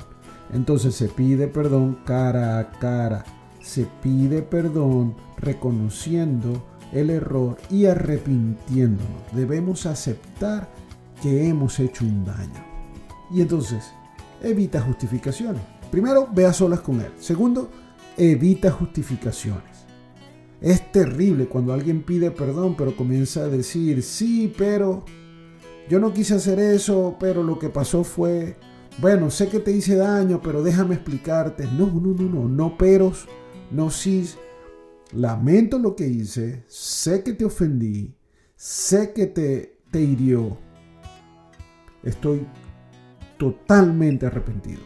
Entonces 0.53 0.95
se 0.95 1.09
pide 1.09 1.49
perdón 1.49 1.99
cara 2.05 2.61
a 2.61 2.71
cara 2.71 3.25
se 3.69 3.87
pide 4.03 4.41
perdón 4.41 5.15
reconociendo 5.37 6.65
el 6.91 7.11
error 7.11 7.59
y 7.69 7.85
arrepintiéndonos. 7.85 9.23
Debemos 9.33 9.85
aceptar 9.85 10.71
que 11.23 11.47
hemos 11.47 11.79
hecho 11.79 12.07
un 12.07 12.25
daño. 12.25 12.65
Y 13.31 13.43
entonces, 13.43 13.93
evita 14.43 14.81
justificaciones. 14.81 15.61
Primero, 15.91 16.27
ve 16.33 16.47
a 16.47 16.55
solas 16.55 16.81
con 16.81 17.03
él. 17.03 17.13
Segundo, 17.19 17.69
evita 18.17 18.71
justificaciones. 18.71 19.85
Es 20.63 20.91
terrible 20.91 21.47
cuando 21.47 21.75
alguien 21.75 22.03
pide 22.03 22.31
perdón, 22.31 22.75
pero 22.75 22.97
comienza 22.97 23.41
a 23.41 23.49
decir, 23.49 24.03
sí, 24.03 24.51
pero 24.57 25.05
yo 25.91 26.01
no 26.01 26.15
quise 26.15 26.37
hacer 26.37 26.59
eso, 26.59 27.17
pero 27.21 27.43
lo 27.43 27.59
que 27.59 27.69
pasó 27.69 28.03
fue, 28.03 28.57
bueno, 28.97 29.31
sé 29.31 29.49
que 29.49 29.61
te 29.61 29.73
hice 29.73 29.95
daño, 29.97 30.41
pero 30.43 30.63
déjame 30.63 30.95
explicarte. 30.95 31.67
No, 31.67 31.87
no, 31.87 32.15
no, 32.15 32.31
no, 32.31 32.49
no 32.49 32.79
peros, 32.79 33.29
no 33.71 33.91
sí. 33.91 34.29
Lamento 35.13 35.79
lo 35.79 35.97
que 35.97 36.07
hice, 36.07 36.65
sé 36.69 37.23
que 37.23 37.33
te 37.33 37.47
ofendí, 37.47 38.15
sé 38.57 39.13
que 39.15 39.27
te, 39.27 39.79
te 39.91 40.03
hirió. 40.03 40.59
Estoy 42.03 42.47
totalmente 43.39 44.27
arrepentido. 44.27 44.83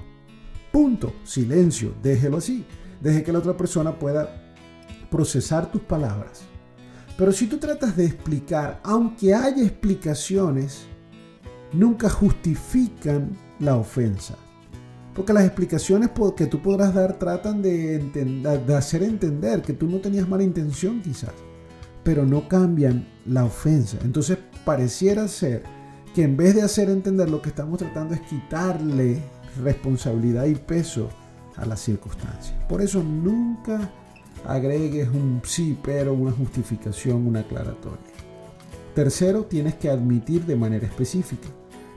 Punto. 0.71 1.13
Silencio. 1.25 1.95
Déjelo 2.03 2.39
así. 2.39 2.65
Deje 3.01 3.23
que 3.23 3.33
la 3.33 3.41
otra 3.41 3.57
persona 3.57 3.99
pueda 3.99 4.55
procesar 5.11 5.71
tus 5.71 5.83
palabras. 5.83 6.43
Pero 7.19 7.33
si 7.33 7.47
tú 7.47 7.59
tratas 7.59 7.97
de 7.97 8.07
explicar, 8.07 8.81
aunque 8.83 9.35
haya 9.35 9.63
explicaciones, 9.63 10.87
nunca 11.73 12.09
justifican 12.09 13.37
la 13.59 13.77
ofensa. 13.77 14.37
Porque 15.15 15.33
las 15.33 15.45
explicaciones 15.45 16.11
que 16.37 16.47
tú 16.47 16.63
podrás 16.63 16.95
dar 16.95 17.19
tratan 17.19 17.61
de, 17.61 18.65
hacer 18.77 19.03
entender 19.03 19.63
que 19.63 19.75
tú 19.75 19.87
no 19.87 19.99
tenías 19.99 20.29
mala 20.29 20.43
intención 20.43 21.03
quizás, 21.03 21.33
pero 22.03 22.25
no 22.25 22.49
cambian 22.49 23.07
la 23.27 23.45
ofensa. 23.45 23.99
Entonces 24.05 24.39
pareciera 24.65 25.29
ser 25.29 25.65
que 26.15 26.23
en 26.23 26.37
vez 26.37 26.55
de 26.55 26.63
hacer 26.63 26.89
entender 26.89 27.29
lo 27.29 27.43
que 27.43 27.51
estamos 27.51 27.79
tratando 27.79 28.15
es 28.15 28.21
quitarle 28.23 29.23
responsabilidad 29.63 30.47
y 30.47 30.55
peso 30.55 31.11
a 31.57 31.67
las 31.67 31.81
circunstancias. 31.81 32.55
Por 32.69 32.81
eso 32.81 33.03
nunca 33.03 33.91
agregues 34.47 35.09
un 35.09 35.43
sí, 35.45 35.79
pero, 35.83 36.15
una 36.15 36.33
justificación, 36.33 37.27
una 37.27 37.41
aclaratoria. 37.41 37.99
Tercero, 38.95 39.45
tienes 39.45 39.75
que 39.75 39.91
admitir 39.91 40.45
de 40.45 40.57
manera 40.57 40.87
específica. 40.87 41.49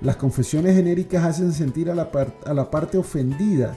Las 0.01 0.17
confesiones 0.17 0.75
genéricas 0.75 1.23
hacen 1.23 1.51
sentir 1.51 1.89
a 1.89 1.95
la, 1.95 2.10
a 2.45 2.53
la 2.53 2.69
parte 2.69 2.97
ofendida 2.97 3.75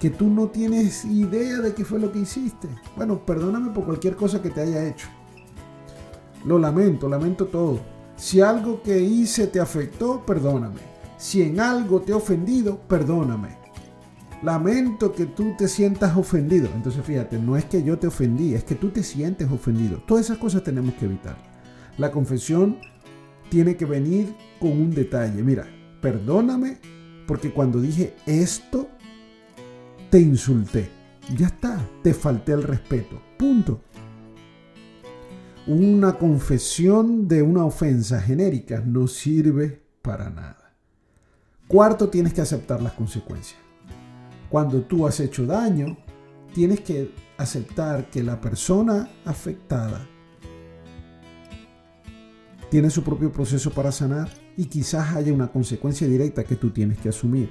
que 0.00 0.10
tú 0.10 0.28
no 0.28 0.48
tienes 0.48 1.04
idea 1.04 1.58
de 1.58 1.74
qué 1.74 1.84
fue 1.84 1.98
lo 1.98 2.12
que 2.12 2.20
hiciste. 2.20 2.68
Bueno, 2.96 3.24
perdóname 3.24 3.70
por 3.70 3.84
cualquier 3.84 4.16
cosa 4.16 4.40
que 4.40 4.50
te 4.50 4.60
haya 4.60 4.86
hecho. 4.86 5.08
Lo 6.44 6.58
lamento, 6.58 7.08
lamento 7.08 7.46
todo 7.46 7.80
si 8.18 8.40
algo 8.40 8.82
que 8.82 9.00
hice 9.00 9.46
te 9.46 9.60
afectó, 9.60 10.26
perdóname. 10.26 10.80
Si 11.16 11.40
en 11.40 11.60
algo 11.60 12.00
te 12.00 12.10
he 12.10 12.14
ofendido, 12.16 12.80
perdóname. 12.88 13.56
Lamento 14.42 15.12
que 15.12 15.26
tú 15.26 15.54
te 15.56 15.68
sientas 15.68 16.16
ofendido. 16.16 16.68
Entonces 16.74 17.04
fíjate, 17.04 17.38
no 17.38 17.56
es 17.56 17.64
que 17.66 17.84
yo 17.84 17.96
te 17.96 18.08
ofendí, 18.08 18.54
es 18.54 18.64
que 18.64 18.74
tú 18.74 18.90
te 18.90 19.04
sientes 19.04 19.48
ofendido. 19.50 20.02
Todas 20.04 20.24
esas 20.24 20.38
cosas 20.38 20.64
tenemos 20.64 20.94
que 20.94 21.04
evitar. 21.04 21.36
La 21.96 22.10
confesión 22.10 22.78
tiene 23.50 23.76
que 23.76 23.84
venir 23.84 24.34
con 24.60 24.72
un 24.72 24.94
detalle. 24.94 25.42
Mira, 25.42 25.66
perdóname 26.00 26.78
porque 27.26 27.52
cuando 27.52 27.80
dije 27.80 28.14
esto, 28.26 28.88
te 30.10 30.18
insulté. 30.18 30.90
Ya 31.36 31.46
está, 31.46 31.86
te 32.02 32.14
falté 32.14 32.52
el 32.52 32.62
respeto. 32.62 33.20
Punto 33.36 33.82
una 35.68 36.14
confesión 36.14 37.28
de 37.28 37.42
una 37.42 37.66
ofensa 37.66 38.22
genérica 38.22 38.80
no 38.80 39.06
sirve 39.06 39.82
para 40.00 40.30
nada. 40.30 40.72
Cuarto, 41.68 42.08
tienes 42.08 42.32
que 42.32 42.40
aceptar 42.40 42.80
las 42.80 42.94
consecuencias. 42.94 43.60
Cuando 44.48 44.80
tú 44.80 45.06
has 45.06 45.20
hecho 45.20 45.44
daño, 45.44 45.98
tienes 46.54 46.80
que 46.80 47.12
aceptar 47.36 48.08
que 48.08 48.22
la 48.22 48.40
persona 48.40 49.10
afectada 49.26 50.08
tiene 52.70 52.90
su 52.90 53.02
propio 53.02 53.32
proceso 53.32 53.70
para 53.70 53.92
sanar 53.92 54.28
y 54.56 54.66
quizás 54.66 55.16
haya 55.16 55.32
una 55.32 55.50
consecuencia 55.50 56.06
directa 56.06 56.44
que 56.44 56.56
tú 56.56 56.70
tienes 56.70 56.98
que 56.98 57.08
asumir. 57.08 57.50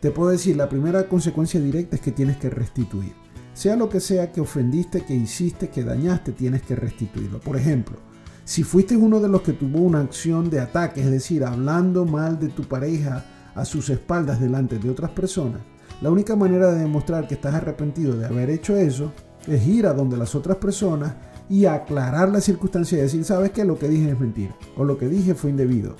Te 0.00 0.10
puedo 0.10 0.30
decir, 0.30 0.56
la 0.56 0.68
primera 0.68 1.08
consecuencia 1.08 1.60
directa 1.60 1.96
es 1.96 2.02
que 2.02 2.12
tienes 2.12 2.36
que 2.36 2.50
restituir. 2.50 3.14
Sea 3.54 3.76
lo 3.76 3.88
que 3.88 4.00
sea 4.00 4.30
que 4.30 4.40
ofendiste, 4.40 5.04
que 5.04 5.14
hiciste, 5.14 5.70
que 5.70 5.82
dañaste, 5.82 6.32
tienes 6.32 6.62
que 6.62 6.76
restituirlo. 6.76 7.40
Por 7.40 7.56
ejemplo, 7.56 7.96
si 8.44 8.62
fuiste 8.62 8.96
uno 8.96 9.20
de 9.20 9.28
los 9.28 9.42
que 9.42 9.52
tuvo 9.52 9.80
una 9.80 10.00
acción 10.00 10.48
de 10.48 10.60
ataque, 10.60 11.00
es 11.00 11.10
decir, 11.10 11.44
hablando 11.44 12.04
mal 12.04 12.38
de 12.38 12.48
tu 12.48 12.62
pareja 12.62 13.24
a 13.54 13.64
sus 13.64 13.90
espaldas 13.90 14.40
delante 14.40 14.78
de 14.78 14.88
otras 14.88 15.10
personas, 15.10 15.62
la 16.00 16.10
única 16.10 16.36
manera 16.36 16.70
de 16.70 16.80
demostrar 16.80 17.26
que 17.26 17.34
estás 17.34 17.54
arrepentido 17.54 18.16
de 18.16 18.26
haber 18.26 18.50
hecho 18.50 18.76
eso 18.76 19.12
es 19.48 19.66
ir 19.66 19.86
a 19.86 19.92
donde 19.92 20.16
las 20.16 20.34
otras 20.36 20.58
personas 20.58 21.14
y 21.48 21.64
aclarar 21.66 22.30
la 22.30 22.40
circunstancia 22.40 22.98
y 22.98 23.02
decir, 23.02 23.24
sabes 23.24 23.50
que 23.52 23.64
lo 23.64 23.78
que 23.78 23.88
dije 23.88 24.10
es 24.10 24.20
mentira 24.20 24.54
o 24.76 24.84
lo 24.84 24.98
que 24.98 25.08
dije 25.08 25.34
fue 25.34 25.50
indebido. 25.50 25.96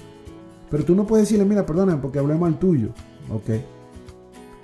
Pero 0.70 0.84
tú 0.84 0.94
no 0.94 1.06
puedes 1.06 1.26
decirle, 1.26 1.44
mira, 1.44 1.64
perdóname 1.64 2.00
porque 2.00 2.18
hablé 2.18 2.34
mal 2.34 2.58
tuyo. 2.58 2.90
Ok, 3.30 3.50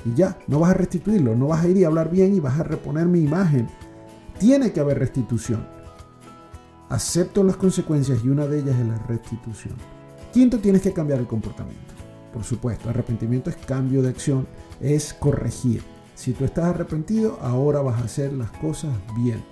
y 0.05 0.15
ya, 0.15 0.39
no 0.47 0.61
vas 0.61 0.71
a 0.71 0.75
restituirlo, 0.75 1.35
no 1.35 1.49
vas 1.49 1.65
a 1.65 1.69
ir 1.69 1.77
y 1.79 1.85
hablar 1.85 2.11
bien 2.11 2.35
y 2.35 2.41
vas 2.41 2.61
a 2.61 2.63
reponer 2.63 3.07
mi 3.07 3.21
imagen. 3.21 3.69
Tiene 4.39 4.73
que 4.73 4.81
haber 4.81 4.99
restitución. 4.99 5.67
Acepto 6.91 7.43
las 7.43 7.57
consecuencias 7.57 8.23
y 8.23 8.29
una 8.29 8.47
de 8.47 8.61
ellas 8.61 8.77
es 8.79 8.87
la 8.87 8.99
restitución. 9.07 9.75
Quinto, 10.33 10.59
tienes 10.59 10.83
que 10.83 10.93
cambiar 10.93 11.21
el 11.21 11.27
comportamiento. 11.27 11.95
Por 12.33 12.45
supuesto, 12.45 12.91
arrepentimiento 12.91 13.49
es 13.49 13.57
cambio 13.57 14.03
de 14.03 14.11
acción, 14.11 14.47
es 14.81 15.15
corregir. 15.15 15.83
Si 16.15 16.33
tú 16.33 16.45
estás 16.45 16.67
arrepentido, 16.67 17.39
ahora 17.41 17.81
vas 17.81 18.01
a 18.01 18.05
hacer 18.05 18.33
las 18.33 18.51
cosas 18.51 18.91
bien. 19.17 19.43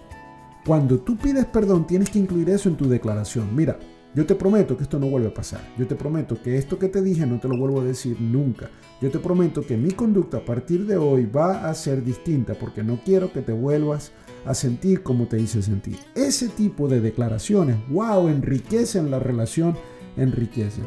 Cuando 0.64 1.01
tú 1.01 1.16
pides 1.16 1.46
perdón, 1.46 1.87
tienes 1.87 2.11
que 2.11 2.20
incluir 2.20 2.48
eso 2.51 2.68
en 2.68 2.77
tu 2.77 2.88
declaración. 2.88 3.55
Mira, 3.55 3.79
yo 4.14 4.27
te 4.27 4.37
prometo 4.37 4.77
que 4.77 4.85
esto 4.85 4.98
no 4.98 5.09
vuelve 5.09 5.29
a 5.29 5.35
pasar. 5.35 5.61
Yo 5.77 5.87
te 5.88 5.96
prometo 5.96 6.40
que 6.40 6.57
esto 6.57 6.79
que 6.79 6.88
te 6.88 7.03
dije 7.03 7.27
no 7.27 7.40
te 7.40 7.48
lo 7.48 7.57
vuelvo 7.57 7.81
a 7.81 7.85
decir 7.85 8.20
nunca. 8.20 8.70
Yo 9.01 9.11
te 9.11 9.18
prometo 9.18 9.62
que 9.62 9.77
mi 9.77 9.90
conducta 9.90 10.37
a 10.37 10.44
partir 10.44 10.87
de 10.87 10.96
hoy 10.96 11.27
va 11.27 11.68
a 11.68 11.75
ser 11.75 12.05
distinta 12.05 12.55
porque 12.55 12.85
no 12.85 13.01
quiero 13.05 13.33
que 13.33 13.40
te 13.40 13.53
vuelvas 13.53 14.12
a 14.44 14.55
sentir 14.55 15.03
como 15.03 15.27
te 15.27 15.40
hice 15.40 15.62
sentir. 15.62 15.98
Ese 16.14 16.48
tipo 16.48 16.88
de 16.88 17.01
declaraciones, 17.01 17.77
wow, 17.88 18.29
enriquecen 18.29 19.11
la 19.11 19.18
relación, 19.18 19.77
enriquecen. 20.16 20.87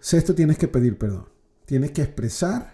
Sexto, 0.00 0.34
tienes 0.34 0.58
que 0.58 0.68
pedir 0.68 0.98
perdón. 0.98 1.26
Tienes 1.66 1.92
que 1.92 2.02
expresar 2.02 2.73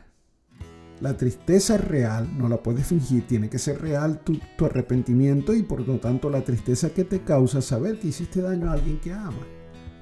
la 1.01 1.17
tristeza 1.17 1.77
es 1.77 1.85
real, 1.85 2.29
no 2.37 2.49
la 2.49 2.63
puedes 2.63 2.87
fingir, 2.87 3.27
tiene 3.27 3.49
que 3.49 3.59
ser 3.59 3.81
real 3.81 4.21
tu, 4.21 4.39
arrepentimiento 4.65 5.55
y 5.55 5.63
por 5.63 5.87
lo 5.87 5.99
tanto 5.99 6.29
la 6.29 6.45
tristeza 6.45 6.91
que 6.91 7.05
te 7.05 7.21
causa 7.21 7.63
saber 7.63 7.99
que 7.99 8.09
hiciste 8.09 8.43
daño 8.43 8.69
a 8.69 8.75
alguien 8.75 9.01
que 9.01 9.13
ama. 9.13 9.47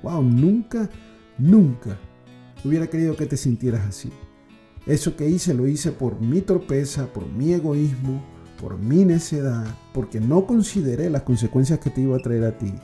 Wow, 0.02 0.22
nunca, 0.22 0.90
nunca 1.38 1.96
hubiera 2.64 2.88
querido 2.88 3.16
que 3.16 3.26
te 3.26 3.36
sintieras 3.36 3.86
así. 3.86 4.10
Eso 4.86 5.14
que 5.16 5.28
hice 5.28 5.54
lo 5.54 5.68
hice 5.68 5.92
por 5.92 6.20
mi 6.20 6.40
torpeza, 6.40 7.06
por 7.12 7.26
mi 7.26 7.52
egoísmo, 7.52 8.24
por 8.60 8.76
mi 8.76 9.04
necedad, 9.04 9.66
porque 9.94 10.18
no 10.18 10.46
consideré 10.46 11.10
las 11.10 11.22
consecuencias 11.22 11.78
que 11.78 11.90
te 11.90 12.00
iba 12.00 12.16
a 12.16 12.20
traer 12.20 12.44
a 12.44 12.58
ti. 12.58 12.74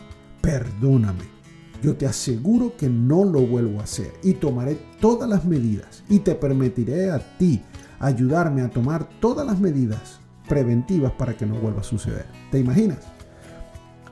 Perdóname. 0.41 1.35
Yo 1.83 1.97
te 1.97 2.07
aseguro 2.07 2.77
que 2.77 2.89
no 2.89 3.25
lo 3.25 3.41
vuelvo 3.41 3.81
a 3.81 3.85
hacer 3.85 4.13
y 4.23 4.35
tomaré 4.35 4.79
todas 5.01 5.29
las 5.29 5.45
medidas 5.45 6.05
y 6.09 6.21
te 6.21 6.35
permitiré 6.35 7.11
a 7.11 7.37
ti 7.37 7.63
ayudarme 8.05 8.63
a 8.63 8.71
tomar 8.71 9.09
todas 9.21 9.47
las 9.47 9.59
medidas 9.59 10.21
preventivas 10.49 11.13
para 11.13 11.35
que 11.35 11.47
no 11.47 11.55
vuelva 11.55 11.81
a 11.81 11.85
suceder. 11.85 12.27
¿Te 12.51 12.59
imaginas? 12.59 12.99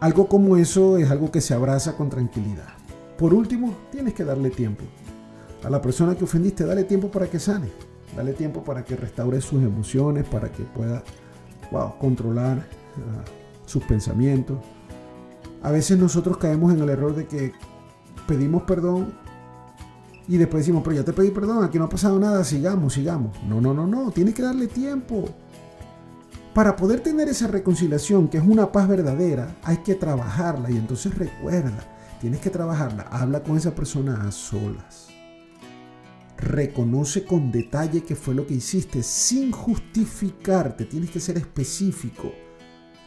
Algo 0.01 0.29
como 0.29 0.57
eso 0.57 0.97
es 0.97 1.11
algo 1.11 1.31
que 1.31 1.41
se 1.41 1.55
abraza 1.55 1.95
con 1.95 2.09
tranquilidad. 2.09 2.69
Por 3.19 3.35
último, 3.35 3.77
tienes 3.91 4.15
que 4.15 4.25
darle 4.25 4.51
tiempo. 4.51 4.83
A 5.63 5.71
la 5.71 5.81
persona 5.81 6.15
que 6.17 6.25
ofendiste, 6.25 6.65
dale 6.65 6.85
tiempo 6.85 7.11
para 7.11 7.29
que 7.29 7.39
sane. 7.39 7.69
Dale 8.17 8.33
tiempo 8.33 8.65
para 8.65 8.85
que 8.85 8.97
restaure 8.97 9.41
sus 9.41 9.63
emociones, 9.63 10.25
para 10.25 10.51
que 10.51 10.65
pueda 10.65 11.03
controlar 12.01 12.59
ah, 12.59 13.25
sus 13.67 13.85
pensamientos. 13.85 14.59
A 15.63 15.71
veces 15.71 15.99
nosotros 15.99 16.39
caemos 16.39 16.73
en 16.73 16.81
el 16.81 16.89
error 16.89 17.15
de 17.15 17.27
que 17.27 17.53
pedimos 18.27 18.63
perdón 18.63 19.15
y 20.29 20.37
después 20.37 20.63
decimos, 20.63 20.83
pero 20.85 20.97
ya 20.97 21.05
te 21.05 21.13
pedí 21.13 21.31
perdón, 21.31 21.65
aquí 21.65 21.79
no 21.79 21.85
ha 21.85 21.89
pasado 21.89 22.19
nada, 22.19 22.45
sigamos, 22.45 22.95
sigamos. 22.95 23.37
No, 23.45 23.61
no, 23.61 23.75
no, 23.75 23.87
no, 23.87 24.11
tienes 24.11 24.35
que 24.35 24.43
darle 24.43 24.69
tiempo. 24.69 25.29
Para 26.55 26.77
poder 26.77 27.01
tener 27.01 27.29
esa 27.29 27.47
reconciliación, 27.47 28.29
que 28.29 28.37
es 28.37 28.45
una 28.45 28.71
paz 28.71 28.87
verdadera, 28.87 29.57
hay 29.63 29.79
que 29.79 29.95
trabajarla. 29.95 30.71
Y 30.71 30.77
entonces 30.77 31.17
recuerda, 31.17 31.83
tienes 32.21 32.41
que 32.41 32.51
trabajarla. 32.51 33.05
Habla 33.05 33.43
con 33.43 33.57
esa 33.57 33.75
persona 33.75 34.23
a 34.29 34.31
solas. 34.31 35.09
Reconoce 36.37 37.25
con 37.25 37.51
detalle 37.51 38.03
qué 38.03 38.15
fue 38.15 38.35
lo 38.35 38.47
que 38.47 38.55
hiciste 38.55 39.03
sin 39.03 39.51
justificarte. 39.51 40.85
Tienes 40.85 41.11
que 41.11 41.21
ser 41.21 41.39
específico. 41.39 42.33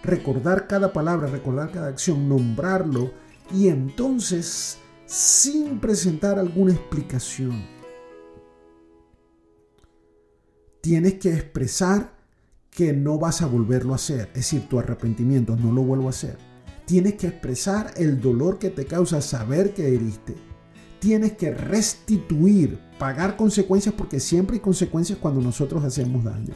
Recordar 0.03 0.67
cada 0.67 0.91
palabra, 0.91 1.27
recordar 1.27 1.71
cada 1.71 1.87
acción, 1.87 2.27
nombrarlo 2.27 3.11
y 3.53 3.67
entonces 3.67 4.79
sin 5.05 5.79
presentar 5.79 6.39
alguna 6.39 6.73
explicación. 6.73 7.63
Tienes 10.81 11.15
que 11.15 11.33
expresar 11.33 12.15
que 12.69 12.93
no 12.93 13.17
vas 13.17 13.41
a 13.41 13.47
volverlo 13.47 13.93
a 13.93 13.95
hacer, 13.95 14.27
es 14.29 14.51
decir, 14.51 14.67
tu 14.67 14.79
arrepentimiento, 14.79 15.55
no 15.55 15.71
lo 15.71 15.83
vuelvo 15.83 16.07
a 16.07 16.11
hacer. 16.11 16.37
Tienes 16.85 17.15
que 17.15 17.27
expresar 17.27 17.93
el 17.97 18.21
dolor 18.21 18.59
que 18.59 18.69
te 18.69 18.85
causa 18.85 19.21
saber 19.21 19.73
que 19.73 19.87
heriste. 19.95 20.35
Tienes 20.99 21.33
que 21.33 21.51
restituir, 21.51 22.79
pagar 22.99 23.37
consecuencias 23.37 23.95
porque 23.95 24.19
siempre 24.19 24.55
hay 24.55 24.59
consecuencias 24.59 25.17
cuando 25.19 25.41
nosotros 25.41 25.83
hacemos 25.83 26.23
daño. 26.23 26.53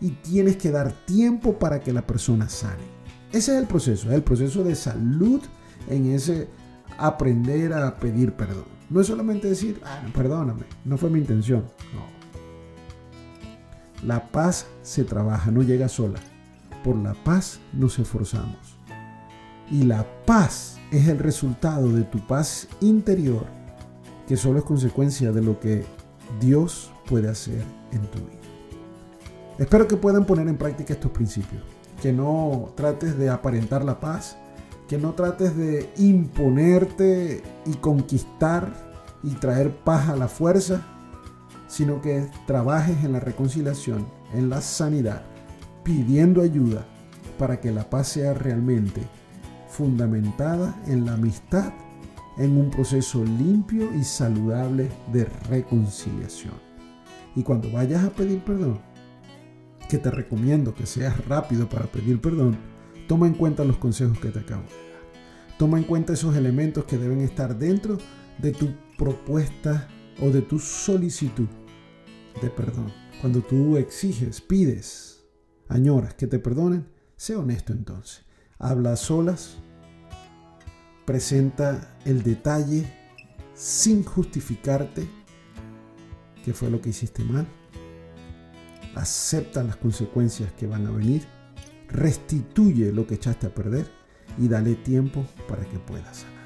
Y 0.00 0.12
tienes 0.12 0.56
que 0.56 0.70
dar 0.70 0.92
tiempo 1.04 1.58
para 1.58 1.80
que 1.80 1.92
la 1.92 2.06
persona 2.06 2.48
sane. 2.48 3.00
Ese 3.32 3.52
es 3.52 3.58
el 3.60 3.66
proceso, 3.66 4.08
es 4.08 4.14
el 4.14 4.22
proceso 4.22 4.64
de 4.64 4.74
salud 4.74 5.40
en 5.88 6.06
ese 6.12 6.48
aprender 6.98 7.72
a 7.72 7.96
pedir 7.96 8.32
perdón. 8.32 8.64
No 8.88 9.00
es 9.00 9.06
solamente 9.06 9.48
decir, 9.48 9.80
ah, 9.84 10.02
perdóname, 10.14 10.64
no 10.84 10.98
fue 10.98 11.10
mi 11.10 11.20
intención. 11.20 11.64
No. 11.94 12.20
La 14.06 14.28
paz 14.28 14.66
se 14.82 15.04
trabaja, 15.04 15.50
no 15.50 15.62
llega 15.62 15.88
sola. 15.88 16.18
Por 16.82 16.96
la 16.96 17.14
paz 17.14 17.60
nos 17.72 17.98
esforzamos. 17.98 18.76
Y 19.70 19.84
la 19.84 20.06
paz 20.26 20.78
es 20.90 21.06
el 21.06 21.18
resultado 21.18 21.88
de 21.88 22.02
tu 22.02 22.18
paz 22.26 22.68
interior, 22.80 23.46
que 24.26 24.36
solo 24.36 24.58
es 24.58 24.64
consecuencia 24.64 25.30
de 25.30 25.42
lo 25.42 25.60
que 25.60 25.84
Dios 26.40 26.90
puede 27.06 27.28
hacer 27.28 27.62
en 27.92 28.00
tu 28.10 28.18
vida. 28.18 28.40
Espero 29.58 29.86
que 29.86 29.96
puedan 29.96 30.24
poner 30.24 30.48
en 30.48 30.56
práctica 30.56 30.94
estos 30.94 31.10
principios. 31.10 31.62
Que 32.00 32.12
no 32.12 32.72
trates 32.76 33.18
de 33.18 33.28
aparentar 33.28 33.84
la 33.84 34.00
paz, 34.00 34.38
que 34.90 34.98
no 34.98 35.12
trates 35.12 35.56
de 35.56 35.88
imponerte 35.98 37.44
y 37.64 37.74
conquistar 37.74 38.72
y 39.22 39.30
traer 39.36 39.70
paz 39.70 40.08
a 40.08 40.16
la 40.16 40.26
fuerza, 40.26 40.82
sino 41.68 42.02
que 42.02 42.28
trabajes 42.44 43.04
en 43.04 43.12
la 43.12 43.20
reconciliación, 43.20 44.04
en 44.34 44.50
la 44.50 44.60
sanidad, 44.60 45.22
pidiendo 45.84 46.42
ayuda 46.42 46.84
para 47.38 47.60
que 47.60 47.70
la 47.70 47.88
paz 47.88 48.08
sea 48.08 48.34
realmente 48.34 49.02
fundamentada 49.68 50.74
en 50.88 51.06
la 51.06 51.12
amistad, 51.12 51.72
en 52.36 52.56
un 52.56 52.68
proceso 52.68 53.24
limpio 53.24 53.94
y 53.94 54.02
saludable 54.02 54.90
de 55.12 55.24
reconciliación. 55.48 56.54
Y 57.36 57.44
cuando 57.44 57.70
vayas 57.70 58.02
a 58.02 58.10
pedir 58.10 58.42
perdón, 58.42 58.80
que 59.88 59.98
te 59.98 60.10
recomiendo 60.10 60.74
que 60.74 60.84
seas 60.84 61.24
rápido 61.26 61.68
para 61.68 61.86
pedir 61.86 62.20
perdón, 62.20 62.58
toma 63.10 63.26
en 63.26 63.34
cuenta 63.34 63.64
los 63.64 63.76
consejos 63.78 64.20
que 64.20 64.28
te 64.28 64.38
acabo 64.38 64.62
de 64.62 64.68
dar. 64.68 65.58
Toma 65.58 65.78
en 65.78 65.82
cuenta 65.82 66.12
esos 66.12 66.36
elementos 66.36 66.84
que 66.84 66.96
deben 66.96 67.22
estar 67.22 67.58
dentro 67.58 67.98
de 68.38 68.52
tu 68.52 68.68
propuesta 68.96 69.88
o 70.22 70.30
de 70.30 70.42
tu 70.42 70.60
solicitud 70.60 71.48
de 72.40 72.50
perdón. 72.50 72.92
Cuando 73.20 73.40
tú 73.40 73.76
exiges, 73.76 74.40
pides, 74.40 75.24
añoras 75.68 76.14
que 76.14 76.28
te 76.28 76.38
perdonen, 76.38 76.86
sé 77.16 77.34
honesto 77.34 77.72
entonces. 77.72 78.24
Habla 78.60 78.92
a 78.92 78.96
solas, 78.96 79.56
presenta 81.04 81.98
el 82.04 82.22
detalle 82.22 82.94
sin 83.54 84.04
justificarte 84.04 85.04
que 86.44 86.54
fue 86.54 86.70
lo 86.70 86.80
que 86.80 86.90
hiciste 86.90 87.24
mal. 87.24 87.48
Acepta 88.94 89.64
las 89.64 89.74
consecuencias 89.74 90.52
que 90.52 90.68
van 90.68 90.86
a 90.86 90.92
venir. 90.92 91.39
Restituye 91.92 92.92
lo 92.92 93.06
que 93.06 93.14
echaste 93.14 93.46
a 93.46 93.54
perder 93.54 93.86
y 94.38 94.48
dale 94.48 94.74
tiempo 94.74 95.24
para 95.48 95.64
que 95.64 95.78
puedas 95.78 96.18
sanar. 96.18 96.40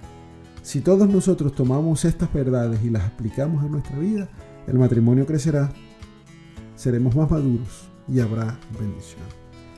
Si 0.62 0.80
todos 0.80 1.08
nosotros 1.08 1.54
tomamos 1.54 2.04
estas 2.04 2.32
verdades 2.32 2.82
y 2.82 2.90
las 2.90 3.04
aplicamos 3.04 3.62
en 3.64 3.72
nuestra 3.72 3.98
vida, 3.98 4.28
el 4.66 4.78
matrimonio 4.78 5.26
crecerá, 5.26 5.70
seremos 6.74 7.14
más 7.14 7.30
maduros 7.30 7.90
y 8.08 8.20
habrá 8.20 8.58
bendición. 8.78 9.22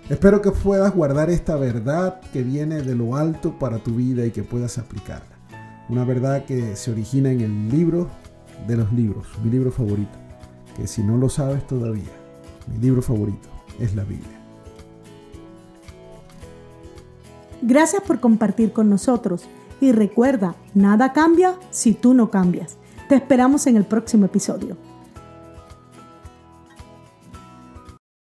Espero 0.09 0.40
que 0.40 0.52
puedas 0.52 0.94
guardar 0.94 1.31
esta 1.31 1.57
verdad 1.57 2.20
que 2.33 2.44
viene 2.44 2.83
de 2.83 2.94
lo 2.94 3.16
alto 3.16 3.59
para 3.59 3.79
tu 3.79 3.96
vida 3.96 4.24
y 4.24 4.31
que 4.31 4.44
puedas 4.44 4.79
aplicarla. 4.79 5.37
Una 5.88 6.05
verdad 6.05 6.44
que 6.44 6.76
se 6.76 6.92
origina 6.92 7.33
en 7.33 7.40
el 7.40 7.68
libro 7.68 8.09
de 8.68 8.76
los 8.76 8.92
libros, 8.92 9.26
mi 9.42 9.50
libro 9.50 9.72
favorito, 9.72 10.16
que 10.76 10.87
si 10.87 11.02
no 11.02 11.16
lo 11.16 11.29
sabes 11.29 11.66
todavía, 11.66 12.12
mi 12.70 12.79
libro 12.79 13.02
favorito 13.02 13.48
es 13.81 13.96
la 13.96 14.05
Biblia. 14.05 14.36
Gracias 17.66 18.00
por 18.02 18.20
compartir 18.20 18.72
con 18.72 18.88
nosotros 18.88 19.42
y 19.81 19.90
recuerda, 19.90 20.55
nada 20.72 21.12
cambia 21.12 21.57
si 21.70 21.94
tú 21.94 22.14
no 22.14 22.31
cambias. 22.31 22.76
Te 23.09 23.16
esperamos 23.16 23.66
en 23.66 23.76
el 23.76 23.85
próximo 23.85 24.26
episodio. 24.26 24.76